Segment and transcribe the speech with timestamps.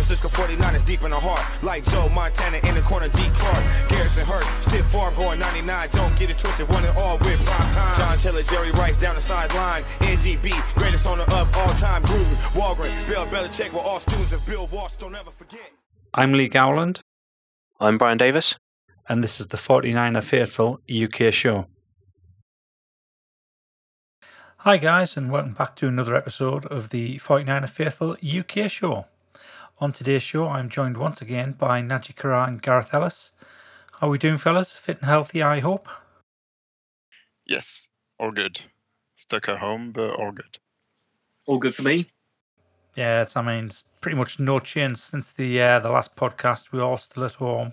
[0.00, 1.44] Francisco 49 is deep in the heart.
[1.62, 3.20] Like Joe Montana in the corner, D.
[3.34, 3.62] Clark.
[3.90, 5.88] Garrison Hearst, stiff farm going 99.
[5.92, 7.96] Don't get it twisted, one and all with prime time.
[7.96, 9.82] John Taylor, Jerry Rice down the sideline.
[10.00, 12.02] NDB, greatest owner of all time.
[12.04, 14.96] Gruden, Walgren, Bill Belichick were all students of Bill Walsh.
[14.96, 15.70] Don't ever forget.
[16.14, 17.02] I'm Lee Gowland.
[17.78, 18.56] I'm Brian Davis.
[19.06, 21.66] And this is the 49er Faithful UK show.
[24.60, 29.04] Hi, guys, and welcome back to another episode of the 49er Faithful UK show.
[29.80, 33.32] On today's show, I'm joined once again by Naji Kara and Gareth Ellis.
[33.92, 34.70] How are we doing, fellas?
[34.72, 35.88] Fit and healthy, I hope?
[37.46, 38.60] Yes, all good.
[39.14, 40.58] Stuck at home, but all good.
[41.46, 42.08] All good for me.
[42.94, 46.72] Yeah, it's, I mean, it's pretty much no change since the uh, the last podcast.
[46.72, 47.72] We're all still at home.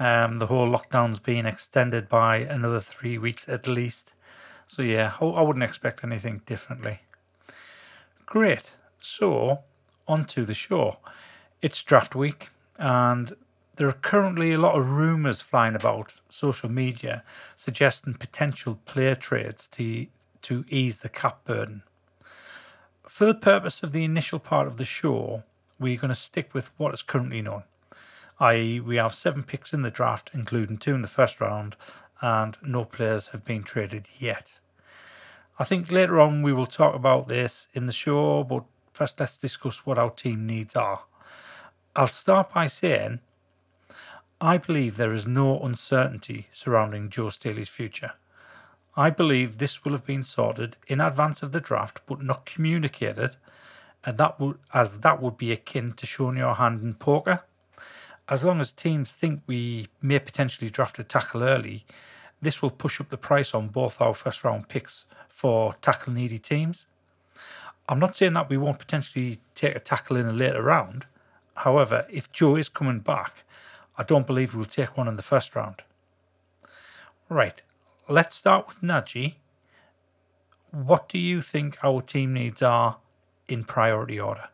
[0.00, 4.12] Um, the whole lockdown's been extended by another three weeks at least.
[4.66, 6.98] So yeah, I, I wouldn't expect anything differently.
[8.26, 8.72] Great.
[9.00, 9.60] So
[10.08, 10.98] on to the show.
[11.60, 13.34] It's draft week, and
[13.74, 17.24] there are currently a lot of rumours flying about social media
[17.56, 20.06] suggesting potential player trades to
[20.42, 21.82] to ease the cap burden.
[23.08, 25.42] For the purpose of the initial part of the show,
[25.80, 27.64] we're going to stick with what is currently known,
[28.38, 31.74] i.e., we have seven picks in the draft, including two in the first round,
[32.20, 34.60] and no players have been traded yet.
[35.58, 38.62] I think later on we will talk about this in the show, but
[38.92, 41.02] first let's discuss what our team needs are.
[41.98, 43.18] I'll start by saying
[44.40, 48.12] I believe there is no uncertainty surrounding Joe Staley's future.
[48.96, 53.34] I believe this will have been sorted in advance of the draft but not communicated,
[54.04, 57.42] and that would as that would be akin to showing your hand in poker.
[58.28, 61.84] As long as teams think we may potentially draft a tackle early,
[62.40, 66.38] this will push up the price on both our first round picks for tackle needy
[66.38, 66.86] teams.
[67.88, 71.06] I'm not saying that we won't potentially take a tackle in a later round.
[71.58, 73.44] However, if Joe is coming back,
[73.96, 75.82] I don't believe we'll take one in the first round.
[77.28, 77.60] Right,
[78.08, 79.34] let's start with Naji.
[80.70, 82.98] What do you think our team needs are
[83.48, 84.48] in priority order?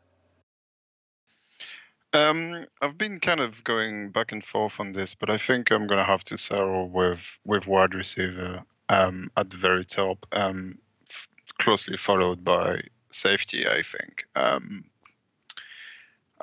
[2.14, 5.86] Um, I've been kind of going back and forth on this, but I think I'm
[5.86, 10.78] gonna have to settle with with wide receiver um, at the very top, um,
[11.10, 11.28] f-
[11.58, 12.80] closely followed by
[13.10, 13.66] safety.
[13.68, 14.26] I think.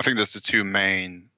[0.02, 1.30] I think that's the two main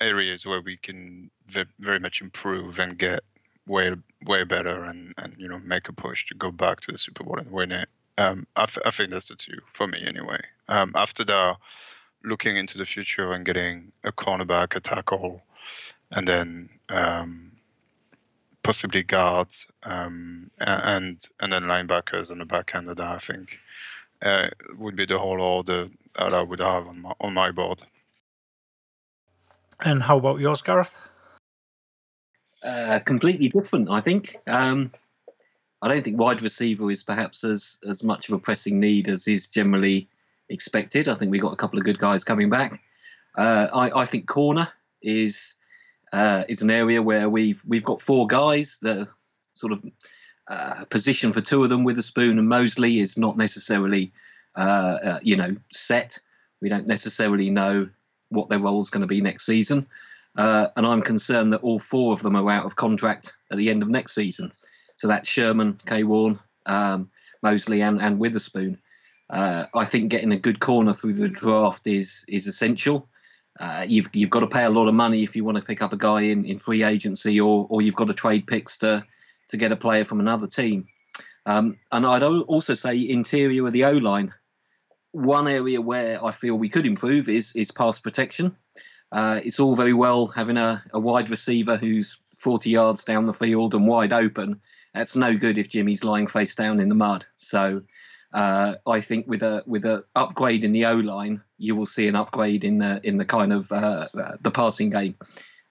[0.00, 1.30] areas where we can
[1.78, 3.20] very much improve and get
[3.66, 6.96] way way better and and you know make a push to go back to the
[6.96, 7.90] Super Bowl and win it.
[8.16, 10.40] Um, I think that's the two for me anyway.
[10.68, 11.58] Um, after that,
[12.24, 15.42] looking into the future and getting a cornerback, a tackle,
[16.10, 17.52] and then um,
[18.62, 23.16] possibly guards um, and and then linebackers on the back end of that.
[23.16, 23.58] I think
[24.22, 24.48] uh,
[24.78, 27.82] would be the whole order that I would have on my on my board.
[29.80, 30.94] And how about yours, Gareth?
[32.64, 34.36] Uh, completely different, I think.
[34.48, 34.90] Um,
[35.80, 39.28] I don't think wide receiver is perhaps as as much of a pressing need as
[39.28, 40.08] is generally
[40.48, 41.08] expected.
[41.08, 42.80] I think we've got a couple of good guys coming back.
[43.36, 44.68] Uh, I, I think corner
[45.02, 45.54] is
[46.12, 49.08] uh, is an area where we've we've got four guys that
[49.52, 49.84] sort of
[50.48, 54.12] uh, position for two of them Witherspoon and Moseley is not necessarily
[54.56, 56.18] uh, uh, you know set.
[56.60, 57.88] We don't necessarily know
[58.30, 59.86] what their role is going to be next season,
[60.36, 63.70] uh, and I'm concerned that all four of them are out of contract at the
[63.70, 64.52] end of next season.
[64.96, 67.10] So that's Sherman, K'Waun, um,
[67.42, 68.78] Moseley, and, and Witherspoon.
[69.30, 73.08] Uh, I think getting a good corner through the draft is is essential.
[73.60, 75.82] Uh, you've you've got to pay a lot of money if you want to pick
[75.82, 79.04] up a guy in, in free agency, or or you've got to trade picks to
[79.48, 80.86] to get a player from another team.
[81.46, 84.34] Um, and I'd also say interior of the O line.
[85.12, 88.56] One area where I feel we could improve is is pass protection.
[89.10, 93.32] Uh, it's all very well having a, a wide receiver who's 40 yards down the
[93.32, 94.60] field and wide open.
[94.94, 97.26] That's no good if Jimmy's lying face down in the mud.
[97.36, 97.82] So
[98.32, 102.08] uh, I think with a with a upgrade in the O line, you will see
[102.08, 104.08] an upgrade in the in the kind of uh,
[104.40, 105.16] the passing game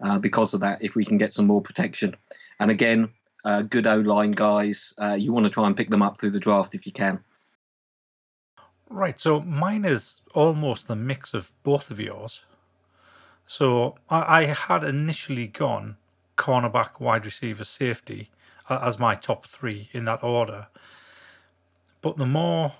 [0.01, 0.81] uh, because of that.
[0.81, 2.15] If we can get some more protection,
[2.59, 3.09] and again,
[3.47, 6.31] uh, good O line guys, uh, you want to try and pick them up through
[6.31, 7.23] the draft if you can.
[8.89, 9.17] Right.
[9.17, 12.41] So mine is almost a mix of both of yours.
[13.45, 15.95] So I, I had initially gone
[16.37, 18.31] cornerback, wide receiver, safety
[18.69, 20.67] uh, as my top three in that order.
[22.01, 22.73] But the more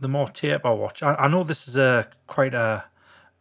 [0.00, 2.84] the more tape I watch, I, I know this is a quite a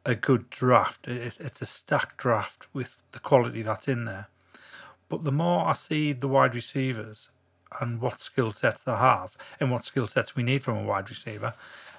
[0.05, 1.07] a good draft.
[1.07, 4.27] It, it's a stacked draft with the quality that's in there.
[5.09, 7.29] But the more I see the wide receivers
[7.81, 11.09] and what skill sets they have and what skill sets we need from a wide
[11.09, 11.53] receiver,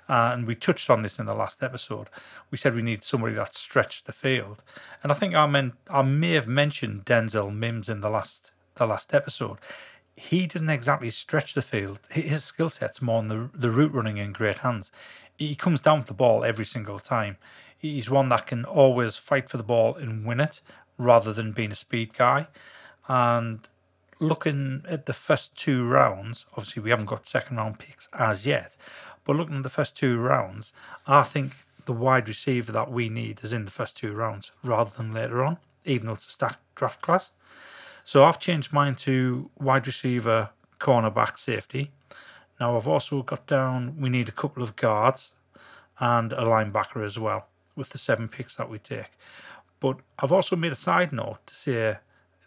[0.08, 2.08] Uh, and we touched on this in the last episode.
[2.50, 4.64] We said we need somebody that stretched the field,
[5.02, 8.86] and I think I meant I may have mentioned Denzel Mims in the last the
[8.86, 9.58] last episode.
[10.16, 12.00] He doesn't exactly stretch the field.
[12.10, 14.90] His skill set's more on the the route running in great hands.
[15.38, 17.36] He comes down with the ball every single time.
[17.78, 20.60] He's one that can always fight for the ball and win it,
[20.98, 22.48] rather than being a speed guy.
[23.10, 23.66] And
[24.20, 28.76] looking at the first two rounds, obviously we haven't got second round picks as yet,
[29.24, 30.72] but looking at the first two rounds,
[31.08, 31.54] I think
[31.86, 35.42] the wide receiver that we need is in the first two rounds rather than later
[35.42, 37.32] on, even though it's a stacked draft class.
[38.04, 41.90] So I've changed mine to wide receiver, cornerback, safety.
[42.60, 45.32] Now I've also got down we need a couple of guards
[45.98, 49.10] and a linebacker as well with the seven picks that we take.
[49.80, 51.98] But I've also made a side note to say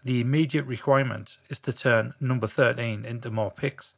[0.04, 3.96] the immediate requirement is to turn number 13 into more picks.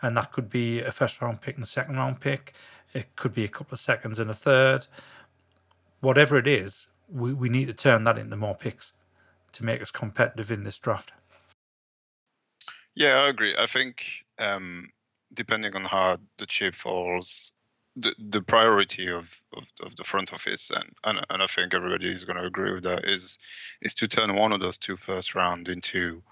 [0.00, 2.54] And that could be a first round pick and a second round pick.
[2.94, 4.86] It could be a couple of seconds and a third.
[6.00, 8.92] Whatever it is, we, we need to turn that into more picks
[9.52, 11.12] to make us competitive in this draft.
[12.94, 13.54] Yeah, I agree.
[13.58, 14.04] I think
[14.38, 14.88] um,
[15.34, 17.52] depending on how the chip falls,
[18.00, 22.12] the, the priority of, of, of, the front office and, and and I think everybody
[22.12, 23.38] is going to agree with that is
[23.82, 26.22] is to turn one of those two first round into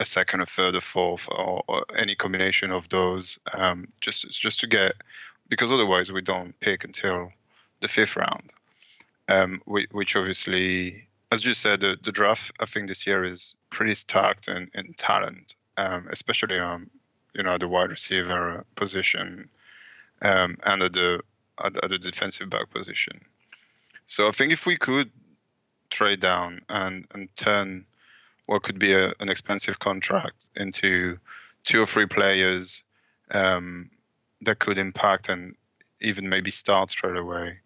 [0.00, 4.58] a second, a third, a fourth, or, or any combination of those, um, just just
[4.60, 4.94] to get
[5.48, 7.30] because otherwise we don't pick until
[7.80, 8.50] the fifth round,
[9.28, 13.94] um, which obviously, as you said, the, the draft I think this year is pretty
[13.94, 16.88] stacked in, in talent, um, especially on
[17.34, 19.50] you know the wide receiver position
[20.22, 21.20] um, and at the
[21.62, 23.20] at, at the defensive back position.
[24.06, 25.10] So I think if we could
[25.90, 27.86] trade down and and turn
[28.46, 31.18] what could be a, an expensive contract into
[31.64, 32.82] two or three players
[33.30, 33.90] um,
[34.40, 35.54] that could impact and
[36.00, 37.58] even maybe start straight away.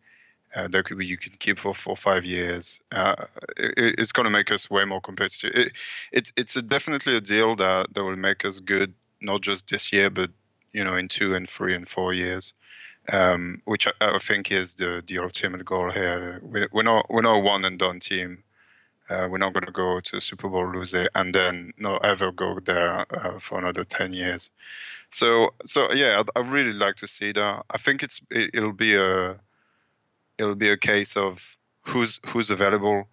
[0.54, 2.78] Uh, that could be you can keep for four five years.
[2.92, 3.16] Uh,
[3.56, 5.52] it, it's going to make us way more competitive.
[5.54, 5.72] It,
[6.12, 10.10] it, it's definitely a deal that, that will make us good, not just this year,
[10.10, 10.30] but
[10.74, 12.52] you know in two and three and four years,
[13.08, 16.40] um, which I, I, think is the the ultimate goal here.
[16.42, 18.42] We, we're not we're not a one and done team.
[19.08, 22.32] Uh, we're not going to go to Super Bowl lose it and then not ever
[22.32, 24.50] go there uh, for another ten years.
[25.10, 27.64] So so yeah, I, I really like to see that.
[27.70, 29.38] I think it's it, it'll be a
[30.38, 33.06] it'll be a case of who's who's available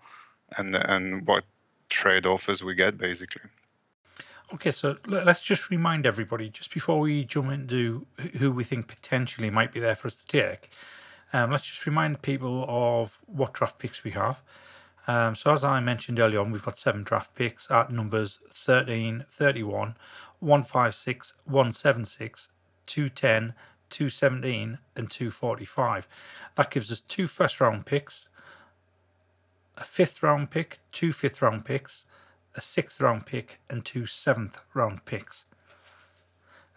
[0.58, 1.44] and and what
[1.90, 3.42] trade offers we get basically.
[4.53, 8.06] Okay, so let's just remind everybody just before we jump into
[8.38, 10.69] who we think potentially might be there for us to take.
[11.31, 14.42] Um, let's just remind people of what draft picks we have.
[15.07, 19.24] Um, so, as I mentioned earlier on, we've got seven draft picks at numbers 13,
[19.30, 19.95] 31,
[20.42, 22.50] 156, 176,
[22.86, 23.53] 210,
[23.89, 26.09] 217, and 245.
[26.56, 28.27] That gives us two first round picks,
[29.77, 32.03] a fifth round pick, two fifth round picks,
[32.56, 35.45] a sixth round pick and two seventh round picks.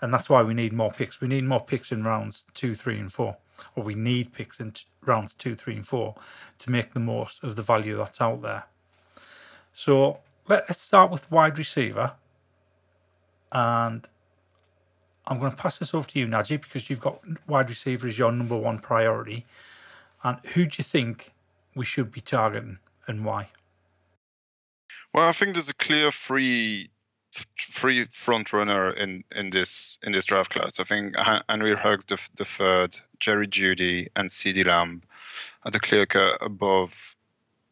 [0.00, 1.21] And that's why we need more picks.
[1.21, 3.37] We need more picks in rounds two, three, and four.
[3.75, 6.17] Or we need picks in t- rounds two, three, and four
[6.59, 8.65] to make the most of the value that's out there.
[9.73, 10.19] So
[10.49, 12.12] let, us start with wide receiver.
[13.53, 14.06] And
[15.26, 18.19] I'm going to pass this over to you, Najee, because you've got wide receiver as
[18.19, 19.47] your number one priority.
[20.23, 21.32] And who do you think
[21.75, 23.49] we should be targeting and why?
[25.14, 26.90] Well, I think there's a clear free
[27.56, 30.80] free front runner in in this in this draft class.
[30.80, 31.14] I think
[31.49, 35.02] Henry Ruggs the, the third, Jerry Jeudy, and CeeDee Lamb
[35.62, 37.14] are the clear cut above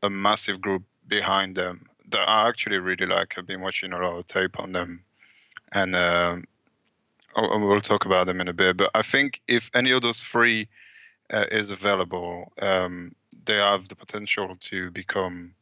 [0.05, 3.35] a massive group behind them that I actually really like.
[3.37, 5.03] I've been watching a lot of tape on them,
[5.73, 6.45] and um,
[7.37, 8.77] we'll talk about them in a bit.
[8.77, 10.69] But I think if any of those three
[11.33, 15.55] uh, is available, um, they have the potential to become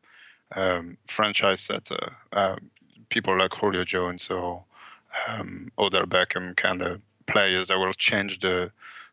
[0.52, 2.14] um, franchise setter.
[2.32, 2.56] Uh,
[3.08, 4.64] people like Julio Jones or
[5.28, 8.70] um, Odell Beckham kind of players that will change the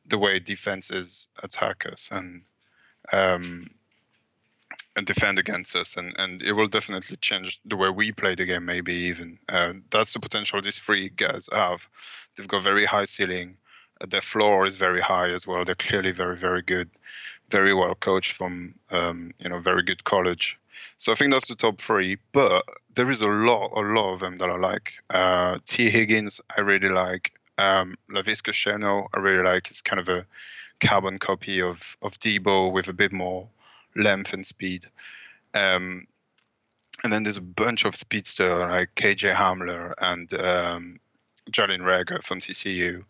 [0.09, 2.41] the way defenses attack us and
[3.11, 3.69] um,
[4.95, 8.45] and defend against us, and, and it will definitely change the way we play the
[8.45, 8.65] game.
[8.65, 11.87] Maybe even uh, that's the potential these three guys have.
[12.35, 13.57] They've got very high ceiling.
[14.01, 15.63] Uh, their floor is very high as well.
[15.65, 16.89] They're clearly very very good,
[17.49, 20.57] very well coached from um, you know very good college.
[20.97, 22.17] So I think that's the top three.
[22.31, 22.65] But
[22.95, 24.93] there is a lot, a lot of them that I like.
[25.09, 27.33] Uh, Tee Higgins, I really like.
[27.57, 29.69] Um, Laviska Shenault, I really like.
[29.69, 30.25] It's kind of a
[30.79, 33.47] carbon copy of of Deebo with a bit more
[33.95, 34.85] length and speed.
[35.53, 36.07] Um,
[37.03, 40.99] and then there's a bunch of speedster like KJ Hamler and um,
[41.51, 43.03] Jalen Reagor from TCU.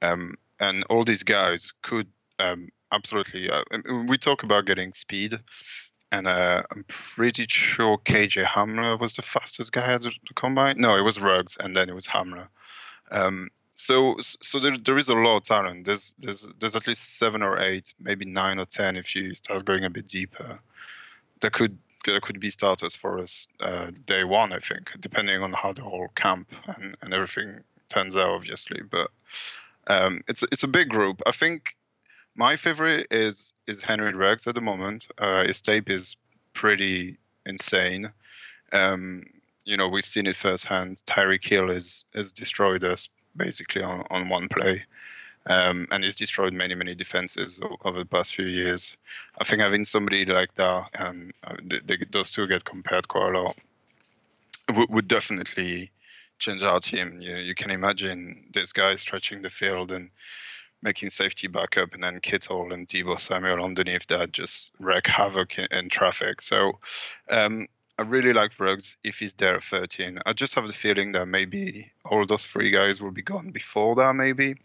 [0.00, 2.06] Um, and all these guys could
[2.38, 3.50] um, absolutely.
[3.50, 3.62] Uh,
[4.06, 5.38] we talk about getting speed,
[6.12, 6.84] and uh, I'm
[7.16, 10.76] pretty sure KJ Hamler was the fastest guy at the, combine.
[10.78, 12.46] No, it was Ruggs, and then it was Hamler.
[13.10, 15.86] Um, so so there, there is a lot of talent.
[15.86, 19.64] There's there's there's at least seven or eight, maybe nine or ten if you start
[19.64, 20.60] going a bit deeper.
[21.40, 25.54] There could there could be starters for us uh, day one, I think, depending on
[25.54, 28.82] how the whole camp and, and everything turns out, obviously.
[28.82, 29.10] But
[29.86, 31.22] um, it's it's a big group.
[31.26, 31.74] I think
[32.34, 35.06] my favorite is is Henry Ruggs at the moment.
[35.18, 36.16] Uh, his tape is
[36.54, 38.10] pretty insane.
[38.72, 39.24] Um,
[39.64, 41.02] you know, we've seen it firsthand.
[41.06, 44.84] Tyreek Hill is has destroyed us basically on, on one play.
[45.46, 48.96] Um, and he's destroyed many, many defenses over the past few years.
[49.40, 53.34] I think having somebody like that, and uh, they, they, those two get compared quite
[53.34, 53.56] a lot,
[54.76, 55.90] would, would definitely
[56.38, 57.20] change our team.
[57.20, 60.10] You, you can imagine this guy stretching the field and
[60.82, 65.66] making safety backup, and then Kittle and Deebo Samuel underneath that just wreak havoc in,
[65.70, 66.42] in traffic.
[66.42, 66.78] So
[67.30, 70.18] um, I really like Ruggs if he's there at 13.
[70.26, 73.94] I just have the feeling that maybe all those three guys will be gone before
[73.96, 74.56] that, maybe.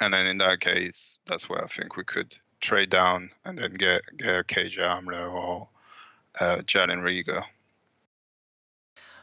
[0.00, 3.74] And then in that case, that's where I think we could trade down and then
[3.74, 5.68] get get KJ Hamler or
[6.40, 7.44] uh, Jalen Reagor.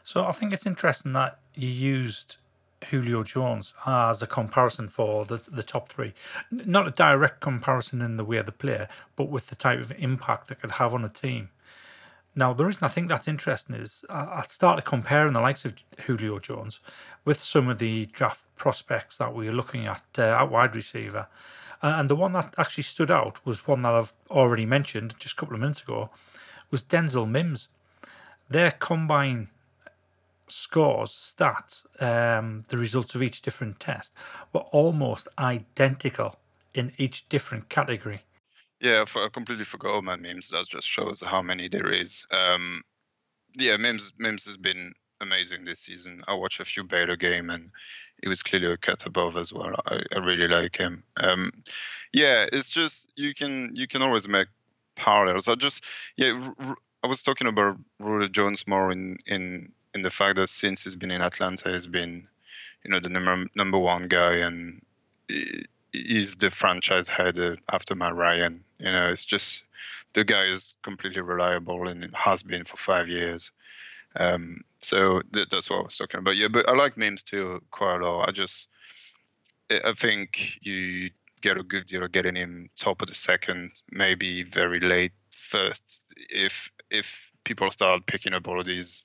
[0.04, 2.36] So I think it's interesting that you used
[2.90, 6.14] Julio Jones as a comparison for the the top three.
[6.50, 9.92] Not a direct comparison in the way of the player, but with the type of
[9.98, 11.50] impact that could have on a team.
[12.34, 15.74] Now, the reason I think that's interesting is I started comparing the likes of
[16.06, 16.80] Julio Jones
[17.26, 21.26] with some of the draft prospects that we were looking at uh, at wide receiver.
[21.82, 25.36] and the one that actually stood out was one that I've already mentioned just a
[25.36, 26.08] couple of minutes ago,
[26.70, 27.68] was Denzel Mims.
[28.48, 29.48] Their combine
[30.52, 34.12] scores, stats, um, the results of each different test
[34.52, 36.36] were almost identical
[36.74, 38.22] in each different category.
[38.80, 40.48] Yeah, for, I completely forgot all my Mims.
[40.50, 42.24] That just shows how many there is.
[42.32, 42.82] Um,
[43.54, 46.22] yeah, Mims Mims has been amazing this season.
[46.26, 47.70] I watched a few Baylor game and
[48.22, 49.74] it was clearly a cut above as well.
[49.86, 51.04] I, I really like him.
[51.16, 51.52] Um,
[52.12, 54.48] yeah, it's just you can you can always make
[54.96, 55.48] parallels.
[55.48, 55.84] I just
[56.16, 60.48] yeah, r- I was talking about Julio Jones more in in in the fact that
[60.48, 62.26] since he's been in Atlanta, he's been
[62.84, 64.82] you know the number number one guy and
[65.92, 67.38] he's the franchise head
[67.70, 68.64] after Matt Ryan.
[68.78, 69.62] You know, it's just
[70.14, 73.50] the guy is completely reliable and has been for five years.
[74.16, 76.36] Um, so th- that's what I was talking about.
[76.36, 78.28] Yeah, but I like Mims too quite a lot.
[78.28, 78.66] I just,
[79.70, 84.42] I think you get a good deal of getting him top of the second, maybe
[84.42, 86.00] very late first.
[86.16, 89.02] If if people start picking up all of these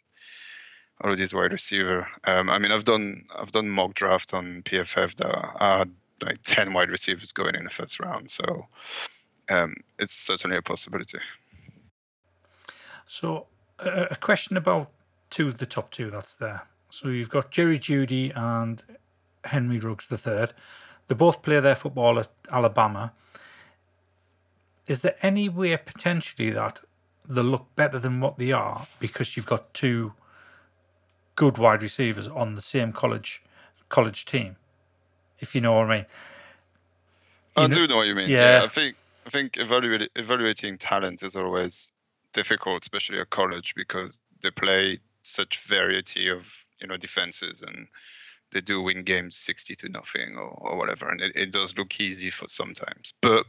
[1.15, 2.07] these wide receiver.
[2.23, 6.73] Um, I mean, I've done I've done mock draft on PFF that had like 10
[6.73, 8.31] wide receivers going in the first round.
[8.31, 8.65] So
[9.49, 11.19] um, it's certainly a possibility.
[13.05, 13.47] So,
[13.79, 14.91] a question about
[15.29, 16.63] two of the top two that's there.
[16.89, 18.83] So, you've got Jerry Jeudy and
[19.45, 20.47] Henry Ruggs III.
[21.07, 23.13] They both play their football at Alabama.
[24.87, 26.81] Is there any way potentially that
[27.27, 30.13] they look better than what they are because you've got two
[31.37, 33.41] good wide receivers on the same college
[33.87, 34.57] college team?
[35.39, 36.05] if you know what I mean.
[37.55, 38.29] You I know, do know what you mean.
[38.29, 38.59] Yeah.
[38.59, 38.63] yeah.
[38.63, 41.91] I think I think evaluating evaluating talent is always
[42.33, 46.45] difficult, especially at college, because they play such variety of
[46.79, 47.87] you know defenses and
[48.53, 51.99] they do win games 60 to nothing or, or whatever and it, it does look
[51.99, 53.45] easy for sometimes but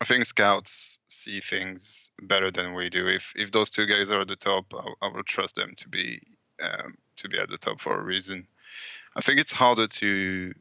[0.00, 4.22] i think scouts see things better than we do if if those two guys are
[4.22, 6.20] at the top i, I will trust them to be
[6.60, 8.46] um, to be at the top for a reason
[9.16, 10.52] i think it's harder to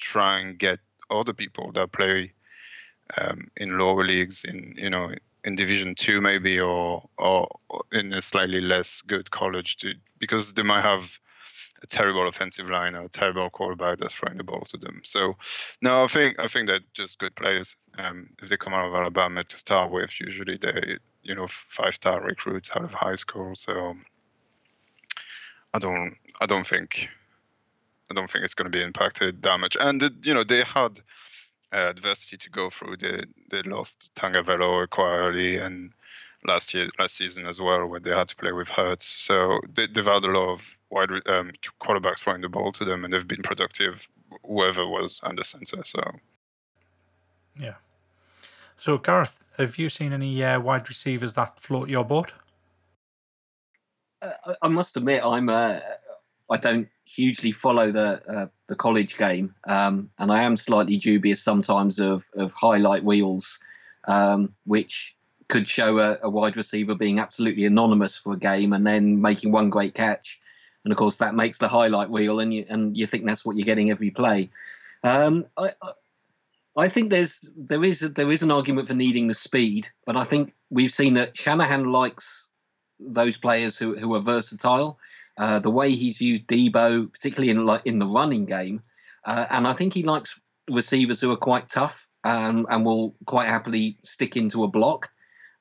[0.00, 0.78] try and get
[1.10, 2.32] other people that play
[3.18, 5.12] um, in lower leagues in you know
[5.44, 7.48] in division two maybe or or
[7.92, 11.04] in a slightly less good college to because they might have
[11.82, 15.02] a terrible offensive line or a terrible quarterback that's throwing the ball to them.
[15.04, 15.36] So
[15.80, 17.74] no, I think I think they're just good players.
[17.98, 21.94] Um, if they come out of Alabama to start with, usually they you know five
[21.94, 23.54] star recruits out of high school.
[23.56, 23.96] So
[25.74, 27.08] I don't I don't think
[28.10, 29.76] I don't think it's going to be impacted that much.
[29.80, 31.00] And you know they had
[31.72, 32.98] uh, adversity to go through.
[32.98, 35.92] They they lost Tagovailoa quietly and
[36.46, 39.06] last year last season as well, where they had to play with Hurts.
[39.18, 43.04] So they, have had a lot of wide um, quarterbacks throwing the ball to them,
[43.04, 44.06] and they've been productive.
[44.46, 45.82] Whoever was under center.
[45.84, 46.02] So
[47.58, 47.74] yeah.
[48.76, 52.32] So Gareth, have you seen any uh, wide receivers that float your boat?
[54.62, 55.80] I must admit, I'm uh,
[56.50, 61.42] I don't hugely follow the uh, the college game, um, and I am slightly dubious
[61.42, 63.58] sometimes of of highlight wheels,
[64.06, 65.16] um, which
[65.48, 69.52] could show a, a, wide receiver being absolutely anonymous for a game and then making
[69.52, 70.40] one great catch,
[70.84, 73.56] and of course that makes the highlight wheel, and you and you think that's what
[73.56, 74.50] you're getting every play.
[75.02, 75.72] Um, I,
[76.76, 80.24] I think there's there is there is an argument for needing the speed, but I
[80.24, 82.48] think we've seen that Shanahan likes
[83.06, 84.98] those players who who are versatile.
[85.38, 88.82] Uh, the way he's used Deebo, particularly in like in the running game,
[89.24, 90.38] uh, and I think he likes
[90.70, 95.10] receivers who are quite tough and, and will quite happily stick into a block.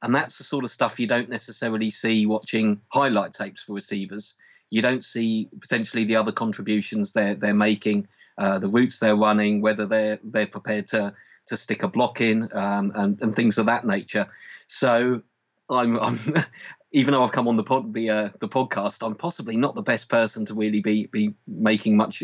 [0.01, 4.35] And that's the sort of stuff you don't necessarily see watching highlight tapes for receivers.
[4.69, 8.07] You don't see potentially the other contributions they're they're making,
[8.37, 11.13] uh, the routes they're running, whether they're they're prepared to
[11.47, 14.27] to stick a block in, um, and and things of that nature.
[14.67, 15.21] So
[15.69, 16.19] I'm, I'm
[16.91, 19.81] even though I've come on the pod, the uh, the podcast, I'm possibly not the
[19.81, 22.23] best person to really be be making much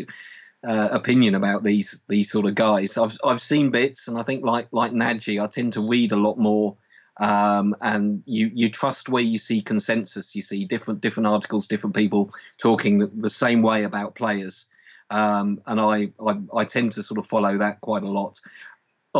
[0.66, 2.96] uh, opinion about these these sort of guys.
[2.98, 6.16] I've I've seen bits, and I think like like Nagy, I tend to read a
[6.16, 6.76] lot more.
[7.20, 10.36] Um, and you you trust where you see consensus.
[10.36, 14.66] You see different different articles, different people talking the, the same way about players,
[15.10, 18.38] um, and I, I I tend to sort of follow that quite a lot.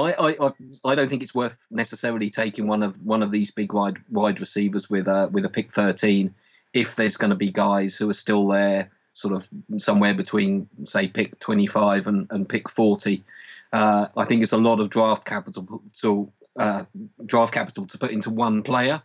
[0.04, 0.52] I, I
[0.84, 4.40] I don't think it's worth necessarily taking one of one of these big wide wide
[4.40, 6.34] receivers with a with a pick 13
[6.72, 11.08] if there's going to be guys who are still there sort of somewhere between say
[11.08, 13.24] pick 25 and, and pick 40
[13.72, 16.84] uh, I think it's a lot of draft capital to uh,
[17.24, 19.02] draft capital to put into one player.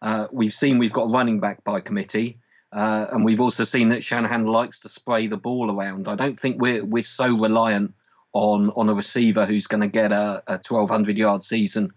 [0.00, 2.38] Uh, we've seen we've got running back by committee
[2.72, 6.08] uh, and we've also seen that Shanahan likes to spray the ball around.
[6.08, 7.94] I don't think we're we're so reliant
[8.32, 11.92] on on a receiver who's going to get a, a 1200 yard season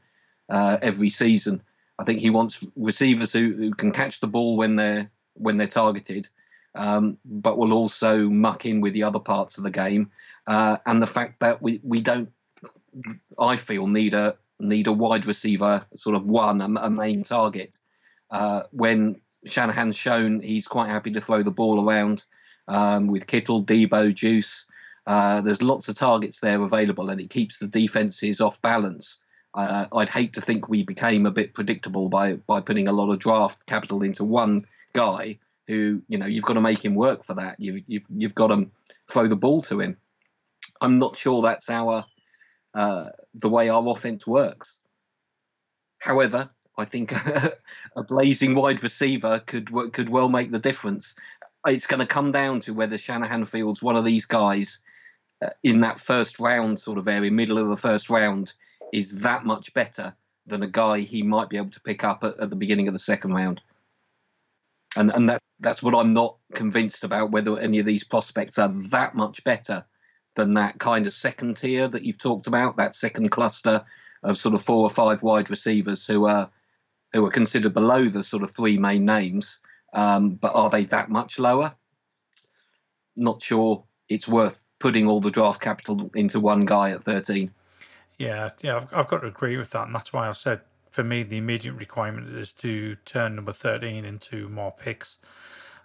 [0.50, 1.62] uh, every season.
[2.00, 5.68] I think he wants receivers who, who can catch the ball when they're when they're
[5.68, 6.28] targeted,
[6.76, 10.12] um, but will also muck in with the other parts of the game.
[10.48, 12.30] Uh, and the fact that we, we don't,
[13.40, 17.74] I feel, need a need a wide receiver sort of one a, a main target.
[18.30, 22.24] Uh, when Shanahan's shown he's quite happy to throw the ball around
[22.68, 24.66] um, with Kittle, Deebo, Juice.
[25.08, 29.18] Uh, there's lots of targets there available, and it keeps the defenses off balance.
[29.54, 33.12] Uh, I'd hate to think we became a bit predictable by by putting a lot
[33.12, 34.62] of draft capital into one
[34.94, 37.60] guy who you know you've got to make him work for that.
[37.60, 38.70] You you've you've got to
[39.10, 39.98] throw the ball to him.
[40.80, 42.06] I'm not sure that's our
[42.74, 44.80] uh, the way our offense works.
[45.98, 47.12] However, I think
[47.96, 51.16] a blazing wide receiver could could well make the difference.
[51.66, 54.80] It's going to come down to whether Shanahan fields one of these guys
[55.64, 58.54] in that first round sort of area, middle of the first round,
[58.94, 62.40] is that much better than a guy he might be able to pick up at,
[62.40, 63.62] at the beginning of the second round.
[64.96, 68.70] And and that that's what I'm not convinced about whether any of these prospects are
[68.90, 69.86] that much better
[70.36, 73.84] than that kind of second tier that you've talked about, that second cluster
[74.24, 76.50] of sort of four or five wide receivers who are
[77.14, 79.60] who are considered below the sort of three main names.
[79.94, 81.74] Um, but are they that much lower?
[83.18, 87.52] Not sure it's worth putting all the draft capital into one guy at 13.
[88.18, 91.04] Yeah, yeah, I've, I've got to agree with that, and that's why I've said for
[91.04, 95.18] me the immediate requirement is to turn number 13 into more picks.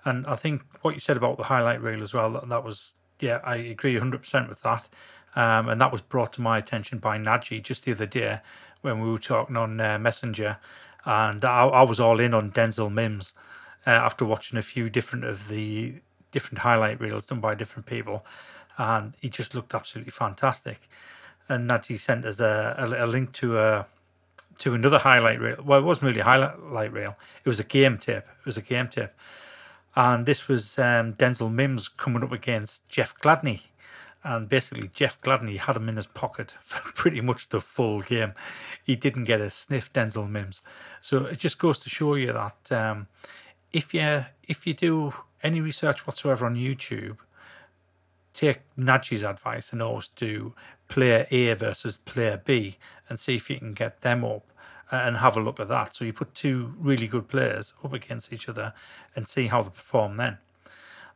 [0.05, 2.95] And I think what you said about the highlight reel as well, that, that was,
[3.21, 4.89] yeah, I agree 100% with that.
[5.35, 8.41] Um, and that was brought to my attention by Nagy just the other day
[8.81, 10.59] when we were talking on uh, Messenger.
[11.05, 13.35] And I, I, was all in on Denzel Mims
[13.87, 16.01] uh, after watching a few different of the
[16.33, 18.25] different highlight reels done by different people
[18.79, 20.89] and he just looked absolutely fantastic.
[21.49, 23.87] And Nagy sent us a, a, a, link to a
[24.59, 25.63] to another highlight reel.
[25.65, 28.27] Well, it wasn't really a highlight reel; it was a game tip.
[28.41, 29.17] It was a game tip,
[29.95, 33.63] and this was um, Denzel Mims coming up against Jeff Gladney.
[34.25, 38.33] And basically, Jeff Gladney had him in his pocket for pretty much the full game.
[38.83, 40.63] He didn't get a sniff, Denzel Mims.
[41.01, 43.07] So it just goes to show you that um,
[43.73, 47.19] if you if you do any research whatsoever on YouTube,
[48.37, 50.55] take Nagy's advice and always do
[50.89, 52.77] player A versus player B
[53.09, 54.53] and see if you can get them up
[54.93, 55.97] uh, and have a look at that.
[55.97, 58.75] So you put two really good players up against each other
[59.15, 60.39] and see how they perform then.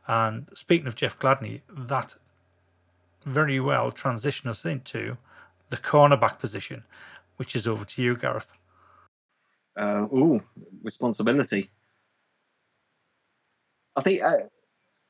[0.07, 2.15] And speaking of Jeff Gladney, that
[3.25, 5.17] very well transition us into
[5.69, 6.83] the cornerback position,
[7.37, 8.51] which is over to you, Gareth.
[9.77, 10.41] Uh, ooh,
[10.83, 11.69] responsibility.
[13.95, 14.37] I think uh,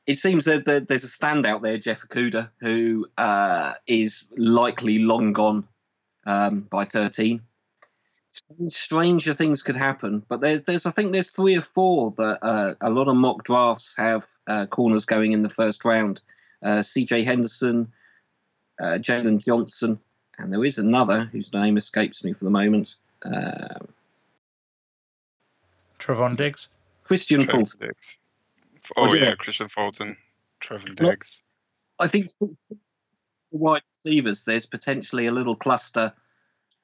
[0.06, 5.66] it seems there's there's a standout there, Jeff Okudah, who uh, is likely long gone
[6.26, 7.40] um, by 13.
[8.68, 10.24] stranger things could happen.
[10.26, 13.44] But there's, there's, I think there's three or four that uh, a lot of mock
[13.44, 16.20] drafts have uh, corners going in the first round.
[16.62, 17.24] Uh, C.J.
[17.24, 17.92] Henderson,
[18.80, 19.98] uh, Jaylon Johnson,
[20.38, 22.94] and there is another whose name escapes me for the moment.
[23.24, 23.80] Uh,
[25.98, 26.68] Trevon Diggs.
[27.04, 27.88] Kristian Fulton.
[27.88, 28.16] Diggs.
[28.96, 30.16] Oh, oh yeah, Kristian Fulton,
[30.62, 31.40] Trevon Diggs.
[31.98, 32.56] I think the
[33.50, 36.12] wide receivers, there's potentially a little cluster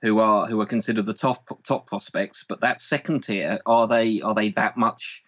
[0.03, 4.21] who are who are considered the top top prospects, but that second tier are they
[4.21, 5.23] are they that much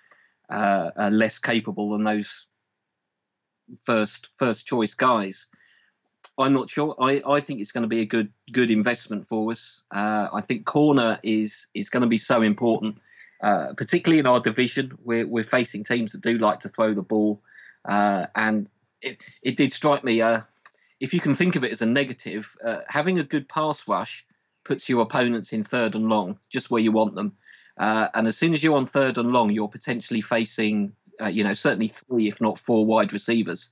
[0.48, 2.46] uh, uh, less capable than those
[3.84, 5.48] first first choice guys?
[6.38, 6.94] I'm not sure.
[7.00, 9.82] I, I think it's going to be a good good investment for us.
[9.90, 12.98] Uh, I think corner is is going to be so important,
[13.42, 14.92] uh, particularly in our division.
[15.02, 17.42] We're we're facing teams that do like to throw the ball,
[17.88, 18.68] uh, and
[19.00, 20.20] it it did strike me.
[20.20, 20.42] Uh,
[21.00, 24.26] if you can think of it as a negative, uh, having a good pass rush
[24.64, 27.32] puts your opponents in third and long, just where you want them.
[27.78, 30.92] Uh, and as soon as you're on third and long, you're potentially facing,
[31.30, 33.70] you know, certainly three, if not four wide receivers.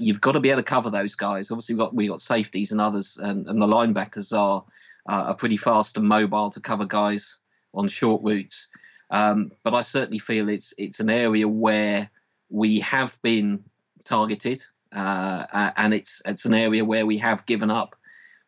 [0.00, 1.52] You've got to be able to cover those guys.
[1.52, 4.64] Obviously, we've got we got safeties and others, and, and the linebackers are
[5.06, 7.39] are pretty fast and mobile to cover guys
[7.74, 8.68] on short routes.
[9.10, 12.10] Um, but I certainly feel it's it's an area where
[12.48, 13.64] we have been
[14.04, 17.96] targeted, uh, and it's it's an area where we have given up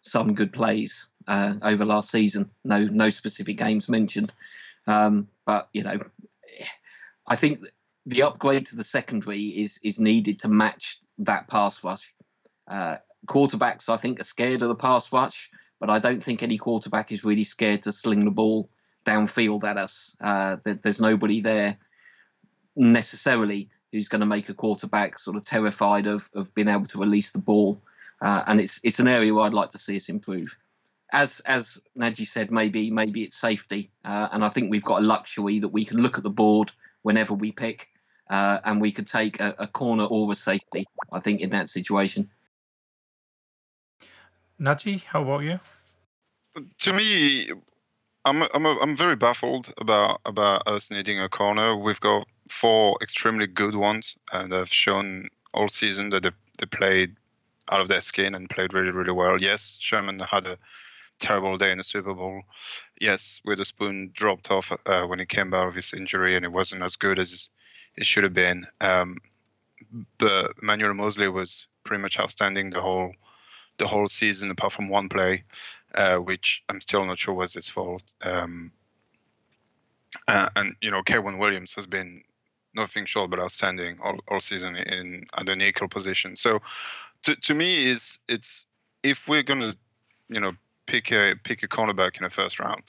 [0.01, 2.51] some good plays uh, over last season.
[2.65, 4.33] No, no specific games mentioned,
[4.87, 5.99] um, but you know,
[7.27, 7.61] I think
[8.07, 12.15] the upgrade to the secondary is is needed to match that pass rush.
[12.69, 16.59] Uh, quarterbacks, I think, are scared of the pass rush, but I don't think any
[16.59, 18.71] quarterback is really scared to sling the ball
[19.05, 20.17] downfield at us.
[20.21, 21.79] Uh, there, there's nobody there
[22.77, 26.99] necessarily who's going to make a quarterback sort of terrified of of being able to
[26.99, 27.81] release the ball.
[28.21, 30.57] Uh, and it's it's an area where I'd like to see us improve
[31.13, 35.05] as as Najee said, maybe maybe it's safety, uh, and I think we've got a
[35.05, 37.89] luxury that we can look at the board whenever we pick,
[38.31, 40.87] uh, and we could take a, a, corner or a safety.
[41.13, 42.31] I think in that situation.
[44.59, 45.61] Najee, how about you?
[46.81, 47.51] To me,
[48.25, 51.77] I'm I'm I'm very baffled about about us needing a corner.
[51.77, 57.17] We've got four extremely good ones, and they've shown all season that they they played
[57.71, 59.41] out of their skin and played really really well.
[59.41, 60.59] Yes, Sherman had a
[61.19, 62.43] terrible day in the Super Bowl.
[63.01, 66.83] Yes, Witherspoon dropped off uh, when he came out of his injury, and it wasn't
[66.83, 67.49] as good as
[67.97, 68.67] it should have been.
[68.81, 69.19] Um,
[70.19, 73.13] but Manuel Moseley was pretty much outstanding the whole
[73.79, 75.45] the whole season, apart from one play,
[75.95, 78.03] uh, which I'm still not sure was his fault.
[78.23, 78.73] Um,
[80.29, 82.23] uh, and you know, K'Waun Williams has been
[82.75, 86.37] nothing short but outstanding all, all season in at the nickel position.
[86.37, 86.61] So,
[87.25, 88.67] to to me, is it's
[89.03, 89.75] if we're gonna
[90.29, 90.53] you know
[90.87, 92.85] pick a pick a cornerback in the first round.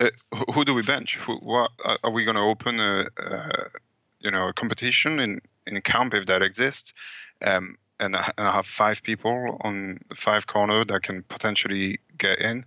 [0.00, 0.10] Uh,
[0.54, 1.16] who do we bench?
[1.16, 1.72] Who, what
[2.04, 3.64] are we to open a, a,
[4.20, 6.94] you know a competition in in camp if that exists,
[7.44, 12.64] um, and, I, have five people on five corner that can potentially get in.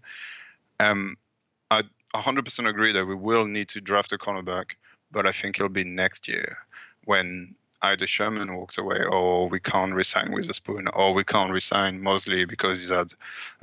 [0.80, 1.18] Um,
[1.70, 4.72] I 100% agree that we will need to draft a cornerback,
[5.12, 6.58] but I think it'll be next year
[7.06, 12.46] when either Sherman walks away or we can't resign Witherspoon or we can't resign Moseley
[12.46, 13.14] because he's had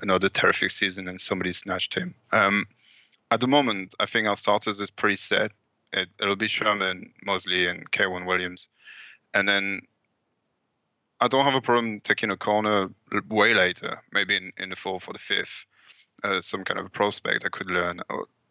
[0.00, 2.14] another terrific season and somebody snatched him.
[2.32, 2.66] Um,
[3.30, 5.52] at the moment, I think our starters is pretty set.
[5.92, 8.68] It, will be Sherman, Moseley, and K'Waun Williams.
[9.34, 9.82] And then
[11.20, 12.88] I don't have a problem taking a corner
[13.28, 15.66] way later, maybe in, in the fourth or the fifth,
[16.22, 18.00] uh, some kind of a prospect I could learn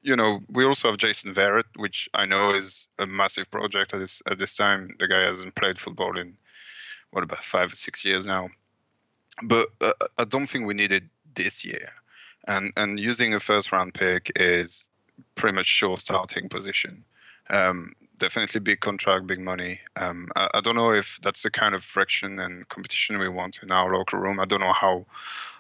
[0.08, 4.00] you know, we also have Jason Verrett, which I know is a massive project at
[4.00, 4.96] this at this time.
[5.00, 6.38] The guy hasn't played football in
[7.12, 8.50] what about five or six years now,
[9.44, 11.04] but uh, I don't think we need it
[11.36, 11.90] this year.
[12.48, 14.86] And and using a first round pick is
[15.36, 17.04] pretty much sure starting position.
[17.50, 19.80] Um, definitely big contract, big money.
[19.96, 23.60] Um, I, I, don't know if that's the kind of friction and competition we want
[23.62, 24.40] in our locker room.
[24.40, 25.06] I don't know how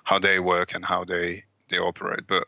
[0.03, 2.47] how they work and how they they operate, but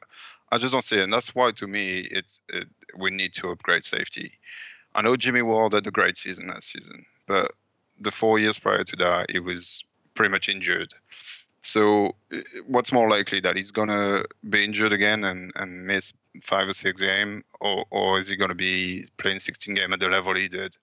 [0.52, 2.68] I just don't see it, and that's why to me it's it,
[2.98, 4.34] we need to upgrade safety.
[4.96, 7.52] I know Jimmy Ward had a great season last season, but
[8.02, 9.84] the four years prior to that, he was
[10.16, 10.94] pretty much injured.
[11.62, 12.16] So
[12.68, 17.02] what's more likely that he's gonna be injured again and, and miss five or six
[17.02, 20.76] games, or or is he gonna be playing 16 game at the level he did?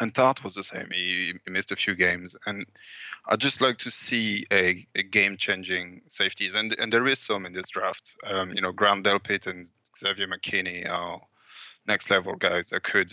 [0.00, 0.88] And Tartt was the same.
[0.90, 2.66] He, he, missed a few games, and
[3.28, 7.52] I'd just like to see a, a game-changing safeties, and and there is some in
[7.52, 8.16] this draft.
[8.26, 11.20] Um, you know, Grant Delpit and Xavier McKinney are
[11.86, 13.12] next level guys that could,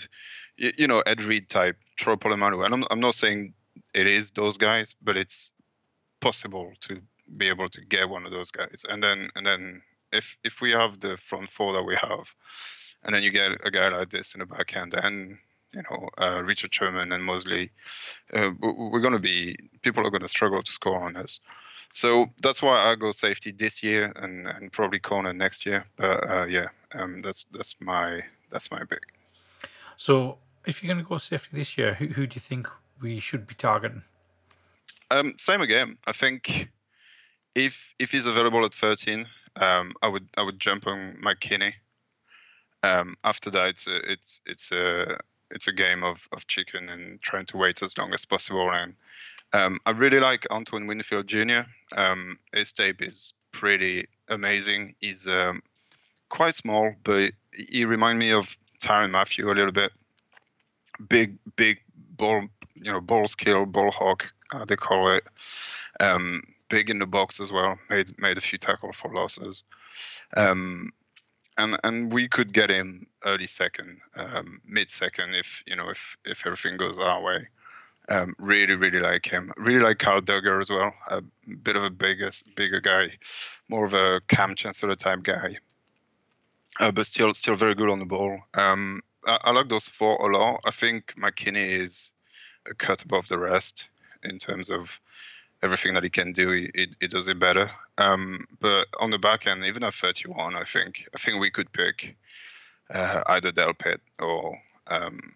[0.57, 2.65] you, you know, Ed Reed type, Troy Polamalu.
[2.65, 3.53] And I'm I'm not saying
[3.93, 5.51] it is those guys, but it's
[6.21, 7.01] possible to
[7.37, 9.81] be able to get one of those guys, and then and then
[10.11, 12.33] if if we have the front four that we have,
[13.03, 15.37] and then you get a guy like this in the back end, and
[15.73, 17.71] you know uh, Richard Sherman and Moseley,
[18.33, 21.39] uh, we're going to be people are going to struggle to score on us.
[21.93, 25.85] So that's why I go safety this year and, and probably corner next year.
[25.97, 29.13] But uh, yeah, um, that's that's my that's my pick.
[29.97, 32.67] So if you're going to go safety this year, who who do you think
[33.01, 34.03] we should be targeting?
[35.11, 35.97] Um, same again.
[36.07, 36.69] I think
[37.53, 41.73] if if he's available at 13, um, I would I would jump on McKinney.
[42.83, 45.19] Um, after that, it's a, it's it's a
[45.51, 48.71] it's a game of, of chicken and trying to wait as long as possible.
[48.71, 48.93] And
[49.51, 51.63] um, I really like Antoine Winfield Jr.
[51.95, 54.95] Um, his tape is pretty amazing.
[55.01, 55.61] He's um,
[56.29, 59.91] quite small, but he reminds me of Tyrann Mathieu a little bit.
[61.09, 61.79] Big, big
[62.15, 65.23] ball, you know, ball skill, ball hawk, uh, they call it.
[65.99, 67.77] Um, big in the box as well.
[67.89, 69.63] Made made a few tackle for losses.
[70.35, 70.91] Um,
[71.57, 76.17] and and we could get him early second, um, mid second if you know if
[76.25, 77.47] if everything goes our way.
[78.09, 79.53] Um, really, really like him.
[79.57, 80.91] Really like Kyle Dugger as well.
[81.07, 81.21] A
[81.63, 83.11] bit of a bigger, bigger guy,
[83.69, 85.57] more of a Kam Chancellor type guy,
[86.79, 88.39] uh, but still, still very good on the ball.
[88.55, 90.61] Um, I, I, like those four a lot.
[90.65, 92.11] I think McKinney is
[92.69, 93.87] a cut above the rest
[94.23, 94.99] in terms of
[95.63, 96.51] everything that he can do.
[96.51, 97.69] He, he, does it better.
[97.97, 101.71] Um, but on the back end, even at 31, I think I think we could
[101.71, 102.15] pick
[102.89, 104.57] uh, either Delpit or
[104.87, 105.33] um,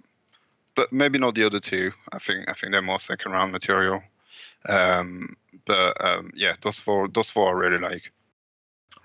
[0.76, 1.92] but maybe not the other two.
[2.12, 4.02] I think I think they're more second round material.
[4.68, 8.12] Um, but um, yeah, those four those four I really like.